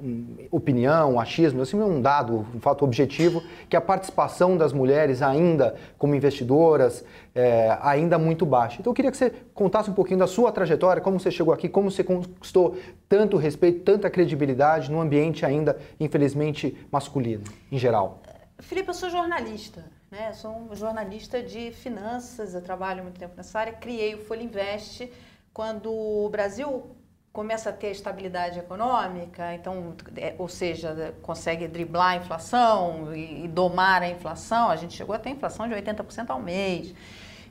opinião, 0.49 1.19
achismo, 1.19 1.61
é 1.61 1.75
um 1.85 2.01
dado, 2.01 2.45
um 2.55 2.59
fato 2.59 2.83
objetivo, 2.83 3.43
que 3.69 3.75
a 3.75 3.81
participação 3.81 4.57
das 4.57 4.73
mulheres 4.73 5.21
ainda 5.21 5.75
como 5.97 6.15
investidoras 6.15 7.03
é 7.33 7.77
ainda 7.81 8.17
muito 8.17 8.45
baixa. 8.45 8.77
Então 8.79 8.91
eu 8.91 8.95
queria 8.95 9.11
que 9.11 9.17
você 9.17 9.31
contasse 9.53 9.89
um 9.89 9.93
pouquinho 9.93 10.19
da 10.19 10.27
sua 10.27 10.51
trajetória, 10.51 11.01
como 11.01 11.19
você 11.19 11.31
chegou 11.31 11.53
aqui, 11.53 11.69
como 11.69 11.91
você 11.91 12.03
conquistou 12.03 12.77
tanto 13.07 13.37
respeito, 13.37 13.81
tanta 13.83 14.09
credibilidade 14.09 14.91
num 14.91 15.01
ambiente 15.01 15.45
ainda, 15.45 15.77
infelizmente, 15.99 16.77
masculino, 16.91 17.43
em 17.71 17.77
geral. 17.77 18.21
Felipe, 18.59 18.89
eu 18.89 18.93
sou 18.93 19.09
jornalista. 19.09 19.83
Né? 20.11 20.33
sou 20.33 20.51
um 20.51 20.75
jornalista 20.75 21.41
de 21.41 21.71
finanças, 21.71 22.53
eu 22.53 22.61
trabalho 22.61 23.01
muito 23.01 23.17
tempo 23.17 23.33
nessa 23.37 23.57
área, 23.57 23.71
criei 23.71 24.13
o 24.13 24.17
Folha 24.17 24.43
Invest, 24.43 25.09
quando 25.53 25.91
o 25.91 26.29
Brasil 26.29 26.95
começa 27.31 27.69
a 27.69 27.73
ter 27.73 27.91
estabilidade 27.91 28.59
econômica, 28.59 29.53
então, 29.53 29.93
é, 30.17 30.35
ou 30.37 30.49
seja, 30.49 31.13
consegue 31.21 31.67
driblar 31.67 32.13
a 32.13 32.15
inflação 32.17 33.15
e, 33.15 33.45
e, 33.45 33.47
domar 33.47 34.01
a 34.01 34.09
inflação, 34.09 34.69
a 34.69 34.75
gente 34.75 34.93
chegou 34.95 35.15
a 35.15 35.19
ter 35.19 35.29
inflação 35.29 35.67
de 35.67 35.73
80% 35.73 36.29
ao 36.29 36.41
mês. 36.41 36.93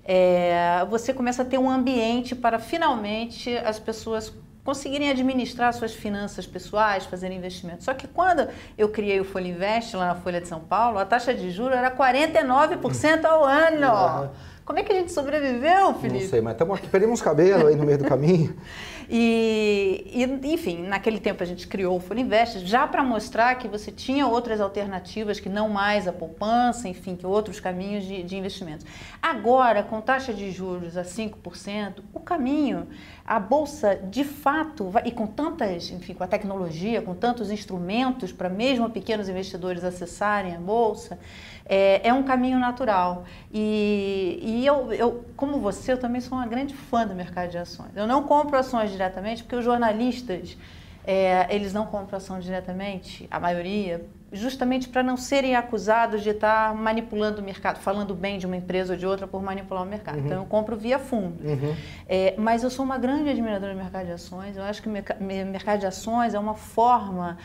É, 0.04 0.84
você 0.88 1.14
começa 1.14 1.42
a 1.42 1.44
ter 1.44 1.58
um 1.58 1.70
ambiente 1.70 2.34
para 2.34 2.58
finalmente 2.58 3.56
as 3.58 3.78
pessoas 3.78 4.32
conseguirem 4.62 5.10
administrar 5.10 5.72
suas 5.72 5.94
finanças 5.94 6.46
pessoais, 6.46 7.06
fazer 7.06 7.32
investimentos. 7.32 7.84
Só 7.84 7.94
que 7.94 8.06
quando 8.06 8.46
eu 8.76 8.90
criei 8.90 9.18
o 9.18 9.24
Folha 9.24 9.48
Invest 9.48 9.96
lá 9.96 10.08
na 10.08 10.14
Folha 10.14 10.40
de 10.40 10.48
São 10.48 10.60
Paulo, 10.60 10.98
a 10.98 11.06
taxa 11.06 11.32
de 11.32 11.50
juros 11.50 11.76
era 11.76 11.90
49% 11.90 13.24
ao 13.24 13.44
ano. 13.44 14.30
Como 14.70 14.78
é 14.78 14.84
que 14.84 14.92
a 14.92 14.94
gente 14.94 15.10
sobreviveu, 15.10 15.94
Felipe? 15.94 16.22
Não 16.22 16.30
sei, 16.30 16.40
mas 16.40 16.52
estamos 16.52 16.78
aqui, 16.78 16.86
perdemos 16.86 17.20
cabelo 17.20 17.66
aí 17.66 17.74
no 17.74 17.84
meio 17.84 17.98
do 17.98 18.04
caminho. 18.04 18.54
E, 19.12 20.06
e, 20.14 20.52
enfim, 20.52 20.86
naquele 20.86 21.18
tempo 21.18 21.42
a 21.42 21.46
gente 21.46 21.66
criou 21.66 21.96
o 21.96 22.00
Folha 22.00 22.20
Invest 22.20 22.64
já 22.64 22.86
para 22.86 23.02
mostrar 23.02 23.56
que 23.56 23.66
você 23.66 23.90
tinha 23.90 24.24
outras 24.24 24.60
alternativas 24.60 25.40
que 25.40 25.48
não 25.48 25.68
mais 25.68 26.06
a 26.06 26.12
poupança, 26.12 26.88
enfim, 26.88 27.16
que 27.16 27.26
outros 27.26 27.58
caminhos 27.58 28.04
de, 28.04 28.22
de 28.22 28.36
investimentos. 28.36 28.86
Agora, 29.20 29.82
com 29.82 30.00
taxa 30.00 30.32
de 30.32 30.52
juros 30.52 30.96
a 30.96 31.02
5%, 31.02 32.04
o 32.14 32.20
caminho, 32.20 32.86
a 33.26 33.40
bolsa 33.40 33.96
de 33.96 34.22
fato, 34.22 34.88
vai, 34.90 35.02
e 35.06 35.10
com 35.10 35.26
tantas, 35.26 35.90
enfim, 35.90 36.14
com 36.14 36.22
a 36.22 36.28
tecnologia, 36.28 37.02
com 37.02 37.12
tantos 37.12 37.50
instrumentos 37.50 38.30
para 38.30 38.48
mesmo 38.48 38.88
pequenos 38.90 39.28
investidores 39.28 39.82
acessarem 39.82 40.54
a 40.54 40.60
bolsa, 40.60 41.18
é, 41.66 42.08
é 42.08 42.12
um 42.12 42.22
caminho 42.22 42.58
natural. 42.58 43.24
E, 43.52 44.40
e 44.42 44.66
eu, 44.66 44.92
eu, 44.92 45.24
como 45.36 45.58
você, 45.58 45.92
eu 45.92 45.98
também 45.98 46.20
sou 46.20 46.36
uma 46.36 46.46
grande 46.46 46.74
fã 46.74 47.06
do 47.06 47.14
mercado 47.14 47.50
de 47.50 47.58
ações. 47.58 47.90
Eu 47.94 48.06
não 48.06 48.24
compro 48.24 48.56
ações 48.56 48.90
diretamente 49.00 49.42
porque 49.42 49.56
os 49.56 49.64
jornalistas, 49.64 50.56
é, 51.04 51.46
eles 51.54 51.72
não 51.72 51.86
compram 51.86 52.18
ações 52.18 52.44
diretamente, 52.44 53.26
a 53.30 53.40
maioria, 53.40 54.04
justamente 54.32 54.88
para 54.88 55.02
não 55.02 55.16
serem 55.16 55.56
acusados 55.56 56.22
de 56.22 56.30
estar 56.30 56.74
manipulando 56.74 57.40
o 57.40 57.44
mercado, 57.44 57.78
falando 57.78 58.14
bem 58.14 58.38
de 58.38 58.46
uma 58.46 58.56
empresa 58.56 58.92
ou 58.92 58.98
de 58.98 59.06
outra 59.06 59.26
por 59.26 59.42
manipular 59.42 59.82
o 59.82 59.86
mercado. 59.86 60.18
Uhum. 60.18 60.26
Então 60.26 60.38
eu 60.38 60.46
compro 60.46 60.76
via 60.76 60.98
fundo. 60.98 61.42
Uhum. 61.42 61.74
É, 62.06 62.34
mas 62.36 62.62
eu 62.62 62.70
sou 62.70 62.84
uma 62.84 62.98
grande 62.98 63.30
admiradora 63.30 63.72
do 63.72 63.78
mercado 63.78 64.06
de 64.06 64.12
ações. 64.12 64.56
Eu 64.56 64.62
acho 64.62 64.82
que 64.82 64.88
o 64.88 64.92
mercado 64.92 65.80
de 65.80 65.86
ações 65.86 66.34
é 66.34 66.38
uma 66.38 66.54
forma 66.54 67.38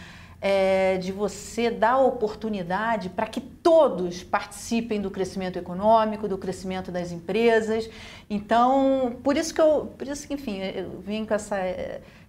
é, 0.47 0.97
de 0.97 1.11
você 1.11 1.71
dar 1.71 1.97
oportunidade 1.97 3.09
para 3.09 3.25
que 3.25 3.41
todos 3.41 4.23
participem 4.23 5.01
do 5.01 5.09
crescimento 5.09 5.57
econômico, 5.57 6.27
do 6.27 6.37
crescimento 6.37 6.91
das 6.91 7.11
empresas. 7.11 7.89
Então, 8.29 9.15
por 9.23 9.35
isso 9.35 9.51
que 9.51 9.59
eu, 9.59 9.91
por 9.97 10.07
isso 10.07 10.27
que, 10.27 10.35
enfim, 10.35 10.59
eu 10.59 10.99
vim 10.99 11.25
com 11.25 11.33
essa 11.33 11.57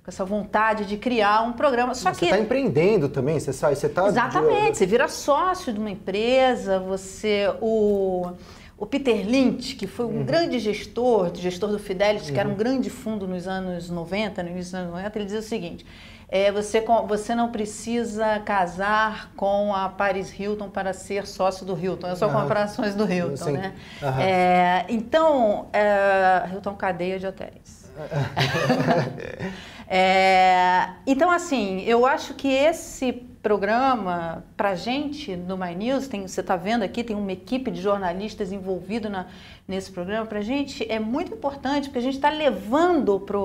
com 0.03 0.11
essa 0.11 0.25
vontade 0.25 0.87
de 0.87 0.97
criar 0.97 1.43
um 1.43 1.53
programa. 1.53 1.93
Só 1.93 2.15
você 2.15 2.21
que 2.21 2.25
está 2.27 2.39
empreendendo 2.39 3.11
também, 3.11 3.39
você 3.39 3.53
sai, 3.53 3.75
você 3.75 3.87
está 3.87 4.07
exatamente, 4.07 4.79
você 4.79 4.87
vira 4.87 5.09
sócio 5.09 5.71
de 5.71 5.79
uma 5.79 5.91
empresa, 5.91 6.79
você 6.79 7.53
o 7.61 8.33
o 8.79 8.87
Peter 8.87 9.27
Lynch, 9.27 9.75
que 9.75 9.87
foi 9.87 10.07
um 10.07 10.19
uhum. 10.19 10.25
grande 10.25 10.59
gestor, 10.59 11.35
gestor 11.35 11.71
do 11.71 11.79
Fidelity, 11.79 12.29
uhum. 12.29 12.35
que 12.35 12.41
era 12.41 12.49
um 12.49 12.53
uhum. 12.53 12.59
grande 12.59 12.89
fundo 12.89 13.27
nos 13.27 13.47
anos 13.47 13.91
90, 13.91 14.43
no 14.43 14.51
início 14.51 14.73
dos 14.73 14.75
anos 14.75 14.91
90, 14.93 15.19
ele 15.19 15.25
dizia 15.27 15.41
o 15.41 15.43
seguinte: 15.43 15.85
é, 16.29 16.51
você, 16.51 16.85
você 17.07 17.35
não 17.35 17.53
precisa 17.53 18.41
casar 18.41 19.31
com 19.37 19.73
a 19.75 19.89
Paris 19.89 20.37
Hilton 20.39 20.69
para 20.69 20.93
ser 20.93 21.27
sócio 21.27 21.65
do 21.65 21.79
Hilton. 21.79 22.09
Eu 22.09 22.17
sou 22.17 22.29
uhum. 22.29 22.43
comparações 22.43 22.95
do 22.95 23.11
Hilton, 23.11 23.37
Sim. 23.37 23.53
né? 23.53 23.75
Uhum. 24.03 24.21
É, 24.21 24.87
então, 24.89 25.69
é, 25.73 26.49
Hilton 26.53 26.75
cadeia 26.75 27.19
de 27.19 27.27
hotéis. 27.27 27.93
é, 29.89 30.89
então, 31.07 31.31
assim, 31.31 31.83
eu 31.83 32.05
acho 32.05 32.35
que 32.35 32.49
esse 32.49 33.13
programa, 33.47 34.43
para 34.57 34.75
gente 34.75 35.37
no 35.37 35.57
My 35.57 35.73
News, 35.73 36.09
tem, 36.09 36.27
você 36.27 36.41
está 36.41 36.57
vendo 36.57 36.83
aqui, 36.83 37.05
tem 37.05 37.15
uma 37.15 37.31
equipe 37.31 37.71
de 37.71 37.81
jornalistas 37.81 38.51
envolvido 38.51 39.09
na, 39.09 39.27
nesse 39.69 39.93
programa. 39.93 40.27
Para 40.27 40.41
a 40.41 40.43
gente 40.43 40.85
é 40.91 40.99
muito 40.99 41.33
importante, 41.33 41.85
porque 41.85 42.01
a 42.01 42.03
gente 42.03 42.17
está 42.17 42.29
levando 42.29 43.21
para 43.21 43.37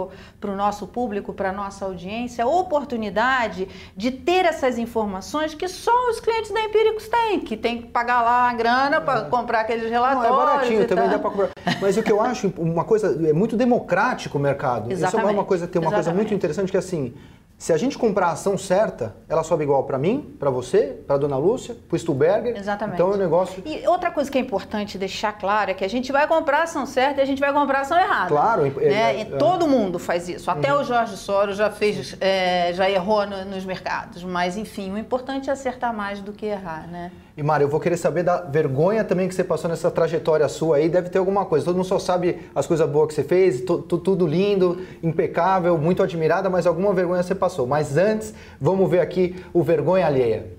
o 0.52 0.56
nosso 0.56 0.88
público, 0.88 1.32
para 1.34 1.50
a 1.50 1.52
nossa 1.52 1.86
audiência, 1.86 2.44
a 2.44 2.48
oportunidade 2.48 3.68
de 3.96 4.10
ter 4.10 4.44
essas 4.44 4.80
informações 4.80 5.54
que 5.54 5.68
só 5.68 6.10
os 6.10 6.20
clientes 6.20 6.50
da 6.50 6.62
Empíricos 6.62 7.08
têm, 7.08 7.40
que 7.40 7.56
tem 7.56 7.84
que 7.84 7.90
pagar 7.90 8.24
lá 8.24 8.50
a 8.50 8.54
grana 8.56 9.00
para 9.02 9.20
é. 9.20 9.30
comprar 9.30 9.60
aqueles 9.60 9.88
relatórios. 9.88 10.32
Não, 10.32 10.42
é 10.42 10.46
baratinho, 10.46 10.88
também 10.88 11.10
dá 11.10 11.20
para 11.20 11.30
comprar. 11.30 11.50
Mas 11.80 11.96
o 11.96 12.02
que 12.02 12.12
eu 12.12 12.20
acho, 12.20 12.52
uma 12.58 12.84
coisa, 12.84 13.30
é 13.30 13.34
muito 13.34 13.56
democrático 13.56 14.40
o 14.40 14.42
mercado. 14.42 14.92
Exatamente. 14.92 15.28
Isso 15.28 15.30
é 15.30 15.32
uma 15.32 15.46
coisa, 15.46 15.68
tem 15.68 15.80
uma 15.80 15.90
Exatamente. 15.90 16.06
coisa 16.06 16.18
muito 16.18 16.34
interessante 16.34 16.72
que 16.72 16.78
é 16.78 16.80
assim 16.80 17.14
se 17.62 17.71
a 17.71 17.78
gente 17.78 17.95
comprar 17.95 18.30
a 18.30 18.32
ação 18.32 18.58
certa, 18.58 19.15
ela 19.30 19.43
sobe 19.43 19.63
igual 19.63 19.84
para 19.84 19.95
mim, 19.95 20.36
para 20.39 20.50
você, 20.50 21.00
para 21.06 21.15
dona 21.15 21.38
Lúcia, 21.38 21.76
para 21.88 21.95
o 21.95 22.00
Stuberger. 22.00 22.58
Exatamente. 22.58 22.95
Então 22.95 23.12
é 23.12 23.13
um 23.13 23.19
negócio. 23.19 23.62
E 23.63 23.88
outra 23.88 24.10
coisa 24.10 24.32
que 24.32 24.38
é 24.39 24.41
importante 24.41 24.97
deixar 24.97 25.34
claro 25.34 25.69
é 25.69 25.76
que 25.76 25.86
a 25.86 25.88
gente 25.88 26.12
vai 26.12 26.28
comprar 26.28 26.62
a 26.62 26.63
ação 26.63 26.88
certa 26.88 27.19
e 27.19 27.24
a 27.24 27.26
gente 27.26 27.39
vai 27.39 27.54
comprar 27.54 27.78
a 27.78 27.82
ação 27.82 28.00
errada. 28.00 28.30
Claro. 28.30 28.63
Né? 28.63 28.74
É, 28.80 29.21
é, 29.21 29.26
Todo 29.38 29.67
mundo 29.67 30.00
faz 30.00 30.28
isso. 30.28 30.50
Até 30.50 30.74
uhum. 30.74 30.82
o 30.82 30.84
Jorge 30.84 31.15
Soros 31.15 31.56
já 31.56 31.69
fez, 31.69 32.17
é, 32.19 32.74
já 32.74 32.89
errou 32.89 33.28
no, 33.28 33.45
nos 33.45 33.63
mercados. 33.63 34.24
Mas 34.24 34.58
enfim, 34.58 34.91
o 34.91 34.97
importante 34.97 35.47
é 35.47 35.54
acertar 35.54 35.93
mais 35.93 36.19
do 36.19 36.34
que 36.34 36.47
errar, 36.47 36.88
né? 36.88 37.12
E 37.41 37.43
Mário, 37.43 37.65
eu 37.65 37.69
vou 37.69 37.80
querer 37.80 37.97
saber 37.97 38.21
da 38.21 38.39
vergonha 38.41 39.04
também 39.04 39.27
que 39.27 39.34
você 39.34 39.43
passou 39.43 39.67
nessa 39.67 39.89
trajetória 39.89 40.47
sua 40.47 40.75
aí. 40.75 40.88
Deve 40.88 41.10
ter 41.10 41.17
alguma 41.17 41.43
coisa. 41.43 41.65
Todo 41.65 41.75
mundo 41.75 41.88
só 41.88 41.97
sabe 41.97 42.38
as 42.54 42.67
coisas 42.67 42.88
boas 42.88 43.08
que 43.08 43.15
você 43.15 43.23
fez, 43.23 43.62
tudo 43.62 44.27
lindo, 44.27 44.80
impecável, 45.01 45.75
muito 45.75 46.04
admirada, 46.04 46.51
mas 46.51 46.67
alguma 46.67 46.93
vergonha 46.93 47.23
você 47.23 47.34
passou. 47.34 47.65
Mas 47.65 47.97
antes, 47.97 48.32
vamos 48.60 48.88
ver 48.88 48.99
aqui 48.99 49.43
o 49.51 49.63
vergonha 49.63 50.06
alheia. 50.06 50.51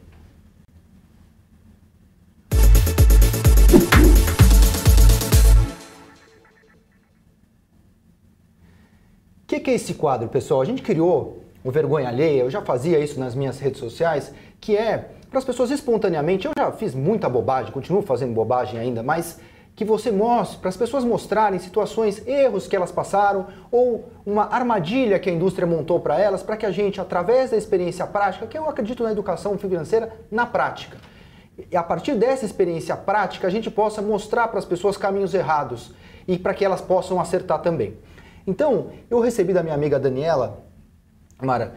O 9.37 9.47
que, 9.47 9.61
que 9.61 9.71
é 9.71 9.75
esse 9.75 9.95
quadro, 9.95 10.29
pessoal? 10.29 10.61
A 10.61 10.65
gente 10.65 10.83
criou 10.83 11.45
o 11.65 11.71
Vergonha 11.71 12.09
Alheia, 12.09 12.43
eu 12.43 12.51
já 12.51 12.63
fazia 12.63 12.99
isso 12.99 13.19
nas 13.21 13.35
minhas 13.35 13.59
redes 13.59 13.81
sociais, 13.81 14.33
que 14.61 14.77
é 14.77 15.11
para 15.31 15.39
as 15.39 15.45
pessoas 15.45 15.71
espontaneamente. 15.71 16.47
Eu 16.47 16.53
já 16.57 16.73
fiz 16.73 16.95
muita 16.95 17.29
bobagem, 17.29 17.73
continuo 17.73 18.03
fazendo 18.03 18.35
bobagem 18.35 18.79
ainda, 18.79 19.03
mas 19.03 19.41
que 19.75 19.85
você 19.85 20.11
mostre, 20.11 20.59
para 20.59 20.69
as 20.69 20.77
pessoas 20.77 21.03
mostrarem 21.03 21.59
situações, 21.59 22.27
erros 22.27 22.67
que 22.67 22.77
elas 22.77 22.93
passaram 22.93 23.47
ou 23.71 24.11
uma 24.27 24.45
armadilha 24.53 25.19
que 25.19 25.31
a 25.31 25.33
indústria 25.33 25.67
montou 25.67 25.99
para 25.99 26.21
elas, 26.21 26.43
para 26.43 26.59
que 26.59 26.67
a 26.67 26.71
gente, 26.71 27.01
através 27.01 27.51
da 27.51 27.57
experiência 27.57 28.07
prática, 28.07 28.47
que 28.47 28.59
eu 28.59 28.69
acredito 28.69 29.03
na 29.03 29.11
educação 29.11 29.57
financeira, 29.57 30.13
na 30.31 30.45
prática, 30.45 30.99
e 31.71 31.77
a 31.77 31.83
partir 31.83 32.15
dessa 32.15 32.45
experiência 32.45 32.97
prática, 32.97 33.47
a 33.47 33.51
gente 33.51 33.71
possa 33.71 34.03
mostrar 34.03 34.49
para 34.49 34.59
as 34.59 34.65
pessoas 34.65 34.97
caminhos 34.97 35.33
errados 35.33 35.93
e 36.27 36.39
para 36.39 36.55
que 36.55 36.65
elas 36.65 36.81
possam 36.81 37.21
acertar 37.21 37.61
também. 37.61 37.97
Então, 38.47 38.91
eu 39.11 39.21
recebi 39.21 39.53
da 39.53 39.63
minha 39.63 39.75
amiga 39.75 39.99
Daniela, 39.99 40.65
Mara, 41.43 41.75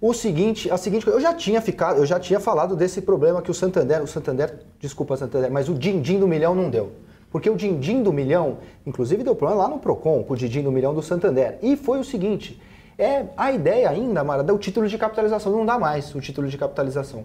o 0.00 0.14
seguinte, 0.14 0.70
a 0.70 0.76
seguinte 0.76 1.06
eu 1.06 1.20
já 1.20 1.34
tinha 1.34 1.60
ficado, 1.60 1.98
eu 1.98 2.06
já 2.06 2.20
tinha 2.20 2.38
falado 2.38 2.76
desse 2.76 3.02
problema 3.02 3.42
que 3.42 3.50
o 3.50 3.54
Santander, 3.54 4.02
o 4.02 4.06
Santander, 4.06 4.60
desculpa 4.78 5.16
Santander, 5.16 5.50
mas 5.50 5.68
o 5.68 5.74
din-din 5.74 6.20
do 6.20 6.28
milhão 6.28 6.54
não 6.54 6.70
deu. 6.70 6.92
Porque 7.30 7.50
o 7.50 7.56
din-din 7.56 8.02
do 8.02 8.12
milhão, 8.12 8.58
inclusive 8.86 9.22
deu 9.22 9.34
problema 9.34 9.64
lá 9.64 9.68
no 9.68 9.78
Procon, 9.78 10.22
com 10.22 10.34
o 10.34 10.36
din-din 10.36 10.62
do 10.62 10.72
milhão 10.72 10.94
do 10.94 11.02
Santander. 11.02 11.58
E 11.60 11.76
foi 11.76 11.98
o 11.98 12.04
seguinte, 12.04 12.62
é 12.96 13.26
a 13.36 13.50
ideia 13.50 13.90
ainda, 13.90 14.22
Mara, 14.22 14.42
do 14.42 14.56
título 14.56 14.86
de 14.86 14.96
capitalização, 14.96 15.52
não 15.52 15.66
dá 15.66 15.78
mais 15.78 16.14
o 16.14 16.20
título 16.20 16.48
de 16.48 16.56
capitalização. 16.56 17.24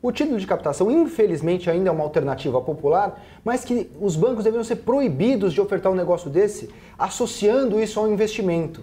O 0.00 0.10
título 0.10 0.38
de 0.38 0.46
captação, 0.46 0.90
infelizmente, 0.90 1.68
ainda 1.68 1.88
é 1.88 1.92
uma 1.92 2.02
alternativa 2.02 2.60
popular, 2.60 3.20
mas 3.44 3.64
que 3.64 3.90
os 4.00 4.16
bancos 4.16 4.44
deveriam 4.44 4.64
ser 4.64 4.76
proibidos 4.76 5.52
de 5.52 5.60
ofertar 5.60 5.92
um 5.92 5.94
negócio 5.94 6.30
desse, 6.30 6.70
associando 6.98 7.80
isso 7.80 8.00
ao 8.00 8.08
investimento. 8.08 8.82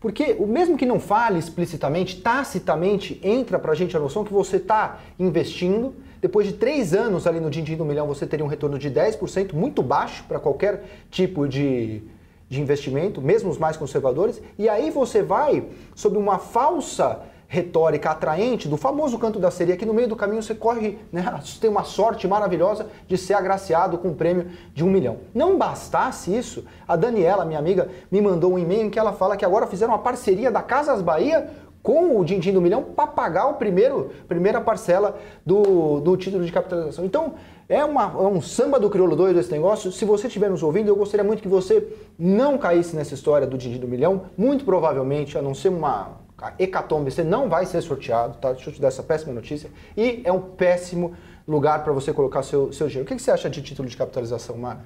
Porque 0.00 0.34
o 0.38 0.46
mesmo 0.46 0.78
que 0.78 0.86
não 0.86 0.98
fale 0.98 1.38
explicitamente, 1.38 2.22
tacitamente, 2.22 3.20
entra 3.22 3.58
para 3.58 3.72
a 3.72 3.74
gente 3.74 3.94
a 3.94 4.00
noção 4.00 4.24
que 4.24 4.32
você 4.32 4.56
está 4.56 4.98
investindo. 5.18 5.94
Depois 6.22 6.46
de 6.46 6.54
três 6.54 6.94
anos 6.94 7.26
ali 7.26 7.38
no 7.38 7.50
din 7.50 7.62
do 7.76 7.84
milhão, 7.84 8.06
você 8.06 8.26
teria 8.26 8.44
um 8.44 8.48
retorno 8.48 8.78
de 8.78 8.90
10%, 8.90 9.52
muito 9.52 9.82
baixo 9.82 10.24
para 10.26 10.40
qualquer 10.40 10.84
tipo 11.10 11.46
de, 11.46 12.02
de 12.48 12.62
investimento, 12.62 13.20
mesmo 13.20 13.50
os 13.50 13.58
mais 13.58 13.76
conservadores. 13.76 14.40
E 14.58 14.70
aí 14.70 14.90
você 14.90 15.22
vai, 15.22 15.66
sob 15.94 16.16
uma 16.16 16.38
falsa 16.38 17.20
retórica 17.50 18.10
atraente 18.10 18.68
do 18.68 18.76
famoso 18.76 19.18
canto 19.18 19.40
da 19.40 19.50
sereia, 19.50 19.76
que 19.76 19.84
no 19.84 19.92
meio 19.92 20.06
do 20.06 20.14
caminho 20.14 20.40
você 20.40 20.54
corre, 20.54 20.98
né, 21.10 21.40
tem 21.60 21.68
uma 21.68 21.82
sorte 21.82 22.28
maravilhosa 22.28 22.86
de 23.08 23.18
ser 23.18 23.34
agraciado 23.34 23.98
com 23.98 24.08
um 24.08 24.14
prêmio 24.14 24.46
de 24.72 24.84
um 24.84 24.88
milhão. 24.88 25.16
Não 25.34 25.58
bastasse 25.58 26.34
isso, 26.34 26.64
a 26.86 26.94
Daniela, 26.94 27.44
minha 27.44 27.58
amiga, 27.58 27.88
me 28.08 28.22
mandou 28.22 28.52
um 28.52 28.58
e-mail 28.58 28.86
em 28.86 28.90
que 28.90 29.00
ela 29.00 29.12
fala 29.12 29.36
que 29.36 29.44
agora 29.44 29.66
fizeram 29.66 29.92
uma 29.92 29.98
parceria 29.98 30.48
da 30.48 30.62
Casas 30.62 31.02
Bahia 31.02 31.50
com 31.82 32.20
o 32.20 32.24
din-din 32.24 32.52
do 32.52 32.60
milhão 32.60 32.84
para 32.84 33.08
pagar 33.08 33.46
o 33.48 33.54
primeiro 33.54 34.12
primeira 34.28 34.60
parcela 34.60 35.18
do, 35.44 35.98
do 35.98 36.16
título 36.16 36.44
de 36.44 36.52
capitalização. 36.52 37.04
Então, 37.04 37.34
é, 37.68 37.84
uma, 37.84 38.04
é 38.04 38.28
um 38.28 38.40
samba 38.40 38.78
do 38.78 38.88
crioulo 38.88 39.16
doido 39.16 39.40
esse 39.40 39.50
negócio. 39.50 39.90
Se 39.90 40.04
você 40.04 40.28
estiver 40.28 40.50
nos 40.50 40.62
ouvindo, 40.62 40.86
eu 40.86 40.94
gostaria 40.94 41.24
muito 41.24 41.42
que 41.42 41.48
você 41.48 41.88
não 42.16 42.56
caísse 42.56 42.94
nessa 42.94 43.14
história 43.14 43.44
do 43.44 43.58
din-din 43.58 43.80
do 43.80 43.88
milhão. 43.88 44.26
Muito 44.38 44.64
provavelmente, 44.64 45.36
a 45.36 45.42
não 45.42 45.52
ser 45.52 45.70
uma 45.70 46.20
hecatombe, 46.58 47.10
você 47.10 47.22
não 47.22 47.48
vai 47.48 47.66
ser 47.66 47.80
sorteado, 47.80 48.38
tá? 48.38 48.52
Deixa 48.52 48.70
eu 48.70 48.74
te 48.74 48.80
dar 48.80 48.88
essa 48.88 49.02
péssima 49.02 49.32
notícia. 49.32 49.70
E 49.96 50.22
é 50.24 50.32
um 50.32 50.40
péssimo 50.40 51.14
lugar 51.46 51.82
para 51.84 51.92
você 51.92 52.12
colocar 52.12 52.42
seu, 52.42 52.72
seu 52.72 52.86
dinheiro. 52.86 53.04
O 53.04 53.08
que, 53.08 53.16
que 53.16 53.22
você 53.22 53.30
acha 53.30 53.50
de 53.50 53.60
título 53.62 53.88
de 53.88 53.96
capitalização, 53.96 54.56
Mara? 54.56 54.80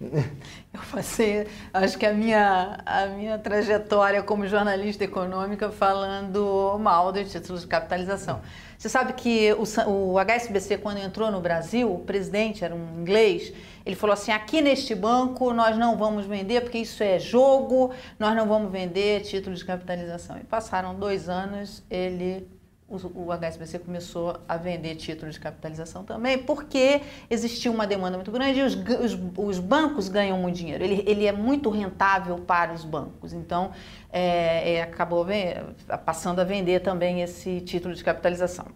Eu 0.72 0.80
passei, 0.92 1.46
acho 1.72 1.98
que 1.98 2.06
a 2.06 2.12
minha, 2.12 2.78
a 2.86 3.06
minha 3.06 3.38
trajetória 3.38 4.22
como 4.22 4.46
jornalista 4.46 5.02
econômica 5.02 5.70
falando 5.70 6.78
mal 6.78 7.10
de 7.10 7.24
títulos 7.24 7.62
de 7.62 7.66
capitalização. 7.66 8.40
Você 8.78 8.88
sabe 8.88 9.14
que 9.14 9.52
o, 9.54 9.64
o 9.90 10.18
HSBC, 10.18 10.78
quando 10.78 10.98
entrou 10.98 11.32
no 11.32 11.40
Brasil, 11.40 11.92
o 11.92 11.98
presidente 11.98 12.64
era 12.64 12.72
um 12.72 13.00
inglês, 13.00 13.52
ele 13.84 13.96
falou 13.96 14.14
assim: 14.14 14.30
aqui 14.30 14.60
neste 14.60 14.94
banco 14.94 15.52
nós 15.52 15.76
não 15.76 15.96
vamos 15.96 16.26
vender 16.26 16.60
porque 16.60 16.78
isso 16.78 17.02
é 17.02 17.18
jogo, 17.18 17.92
nós 18.18 18.36
não 18.36 18.46
vamos 18.46 18.70
vender 18.70 19.22
títulos 19.22 19.58
de 19.58 19.64
capitalização. 19.64 20.38
E 20.38 20.44
passaram 20.44 20.94
dois 20.94 21.28
anos, 21.28 21.82
ele 21.90 22.46
o, 22.88 23.30
HSBC 23.32 23.80
começou 23.80 24.40
a 24.48 24.56
vender 24.56 24.94
títulos 24.94 25.34
de 25.34 25.40
capitalização 25.40 26.04
também, 26.04 26.38
porque 26.38 27.02
existiu 27.28 27.70
uma 27.70 27.86
demanda 27.86 28.16
muito 28.16 28.32
grande 28.32 28.60
e 28.60 28.62
os, 28.62 28.74
os, 28.74 29.18
os 29.36 29.58
bancos 29.58 30.08
ganham 30.08 30.38
muito 30.38 30.56
dinheiro. 30.56 30.82
Ele, 30.82 31.04
ele, 31.06 31.26
é 31.26 31.32
muito 31.32 31.68
rentável 31.68 32.38
para 32.38 32.72
os 32.72 32.84
bancos. 32.84 33.34
Então, 33.34 33.72
é, 34.10 34.76
é, 34.76 34.82
acabou 34.82 35.26
passando 36.06 36.40
a 36.40 36.44
vender 36.44 36.80
também 36.80 37.20
esse 37.20 37.60
título 37.60 37.94
de 37.94 38.02
capitalização. 38.02 38.66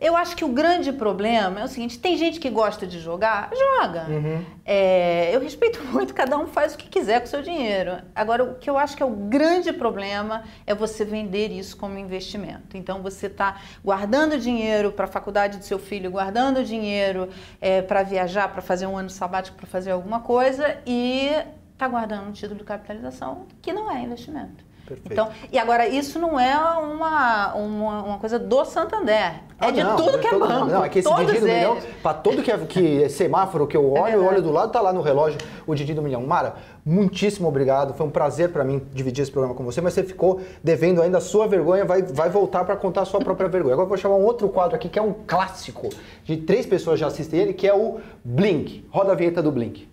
Eu 0.00 0.16
acho 0.16 0.36
que 0.36 0.44
o 0.44 0.48
grande 0.48 0.92
problema 0.92 1.60
é 1.60 1.64
o 1.64 1.68
seguinte: 1.68 1.98
tem 1.98 2.16
gente 2.16 2.38
que 2.38 2.48
gosta 2.48 2.86
de 2.86 3.00
jogar, 3.00 3.50
joga. 3.52 4.06
Uhum. 4.08 4.44
É, 4.64 5.34
eu 5.34 5.40
respeito 5.40 5.82
muito, 5.90 6.14
cada 6.14 6.38
um 6.38 6.46
faz 6.46 6.74
o 6.74 6.78
que 6.78 6.88
quiser 6.88 7.18
com 7.18 7.26
o 7.26 7.28
seu 7.28 7.42
dinheiro. 7.42 7.98
Agora, 8.14 8.44
o 8.44 8.54
que 8.54 8.70
eu 8.70 8.78
acho 8.78 8.96
que 8.96 9.02
é 9.02 9.06
o 9.06 9.10
grande 9.10 9.72
problema 9.72 10.44
é 10.64 10.72
você 10.72 11.04
vender 11.04 11.50
isso 11.50 11.76
como 11.76 11.98
investimento. 11.98 12.76
Então, 12.76 13.02
você 13.02 13.26
está 13.26 13.60
guardando 13.84 14.38
dinheiro 14.38 14.92
para 14.92 15.06
a 15.06 15.08
faculdade 15.08 15.58
do 15.58 15.64
seu 15.64 15.80
filho, 15.80 16.12
guardando 16.12 16.62
dinheiro 16.62 17.28
é, 17.60 17.82
para 17.82 18.04
viajar, 18.04 18.48
para 18.52 18.62
fazer 18.62 18.86
um 18.86 18.96
ano 18.96 19.10
sabático, 19.10 19.56
para 19.56 19.66
fazer 19.66 19.90
alguma 19.90 20.20
coisa 20.20 20.78
e 20.86 21.28
está 21.72 21.88
guardando 21.88 22.28
um 22.28 22.32
título 22.32 22.58
de 22.58 22.64
capitalização 22.64 23.46
que 23.60 23.72
não 23.72 23.90
é 23.90 24.00
investimento. 24.02 24.68
Perfeito. 24.88 25.12
Então, 25.12 25.28
e 25.52 25.58
agora, 25.58 25.86
isso 25.86 26.18
não 26.18 26.40
é 26.40 26.56
uma, 26.56 27.54
uma, 27.54 28.02
uma 28.02 28.18
coisa 28.18 28.38
do 28.38 28.64
Santander. 28.64 29.14
É 29.60 29.66
Ah, 29.66 29.70
de 29.70 29.82
não, 29.82 29.96
tudo 29.96 30.18
que 30.18 30.26
é 30.26 30.38
banco. 30.38 30.66
Não, 30.66 30.84
é 30.84 30.88
que 30.88 31.00
esse 31.00 31.14
Didi 31.14 31.40
do 31.40 31.44
milhão, 31.46 31.78
para 32.02 32.14
tudo 32.14 32.42
que 32.42 32.50
é, 32.50 32.56
que 32.58 33.02
é 33.02 33.08
semáforo 33.08 33.66
que 33.66 33.76
eu 33.76 33.90
olho, 33.90 33.98
eu 33.98 34.04
verdade. 34.20 34.34
olho 34.34 34.42
do 34.42 34.50
lado, 34.52 34.72
tá 34.72 34.80
lá 34.80 34.92
no 34.92 35.02
relógio 35.02 35.38
o 35.66 35.74
Didi 35.74 35.92
do 35.92 36.00
milhão. 36.00 36.24
Mara, 36.24 36.54
muitíssimo 36.86 37.48
obrigado. 37.48 37.92
Foi 37.92 38.06
um 38.06 38.10
prazer 38.10 38.50
para 38.50 38.64
mim 38.64 38.80
dividir 38.94 39.22
esse 39.22 39.30
programa 39.30 39.54
com 39.54 39.64
você, 39.64 39.80
mas 39.80 39.92
você 39.92 40.02
ficou 40.02 40.40
devendo 40.62 41.02
ainda 41.02 41.18
a 41.18 41.20
sua 41.20 41.46
vergonha, 41.46 41.84
vai, 41.84 42.02
vai 42.02 42.30
voltar 42.30 42.64
para 42.64 42.76
contar 42.76 43.02
a 43.02 43.04
sua 43.04 43.20
própria 43.20 43.48
vergonha. 43.48 43.74
Agora 43.74 43.84
eu 43.84 43.88
vou 43.88 43.98
chamar 43.98 44.14
um 44.14 44.24
outro 44.24 44.48
quadro 44.48 44.76
aqui 44.76 44.88
que 44.88 44.98
é 44.98 45.02
um 45.02 45.12
clássico, 45.26 45.88
de 46.24 46.36
três 46.38 46.64
pessoas 46.64 46.98
já 46.98 47.08
assistem 47.08 47.40
ele, 47.40 47.52
que 47.52 47.66
é 47.66 47.74
o 47.74 47.98
Blink. 48.24 48.86
Roda 48.90 49.12
a 49.12 49.14
vinheta 49.14 49.42
do 49.42 49.50
Blink. 49.50 49.87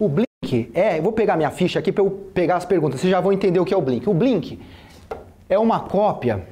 O 0.00 0.08
Blink 0.08 0.70
é, 0.72 0.98
eu 0.98 1.02
vou 1.02 1.12
pegar 1.12 1.36
minha 1.36 1.50
ficha 1.50 1.78
aqui 1.78 1.92
para 1.92 2.02
eu 2.02 2.10
pegar 2.32 2.56
as 2.56 2.64
perguntas, 2.64 2.98
vocês 2.98 3.10
já 3.10 3.20
vão 3.20 3.34
entender 3.34 3.60
o 3.60 3.66
que 3.66 3.74
é 3.74 3.76
o 3.76 3.82
Blink. 3.82 4.08
O 4.08 4.14
Blink 4.14 4.58
é 5.46 5.58
uma 5.58 5.80
cópia 5.80 6.42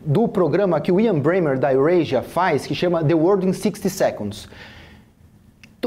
do 0.00 0.26
programa 0.26 0.80
que 0.80 0.90
o 0.90 0.98
Ian 0.98 1.20
Bremmer 1.20 1.60
da 1.60 1.72
Eurasia 1.72 2.22
faz, 2.22 2.66
que 2.66 2.74
chama 2.74 3.04
The 3.04 3.14
World 3.14 3.46
in 3.46 3.52
60 3.52 3.88
Seconds. 3.88 4.48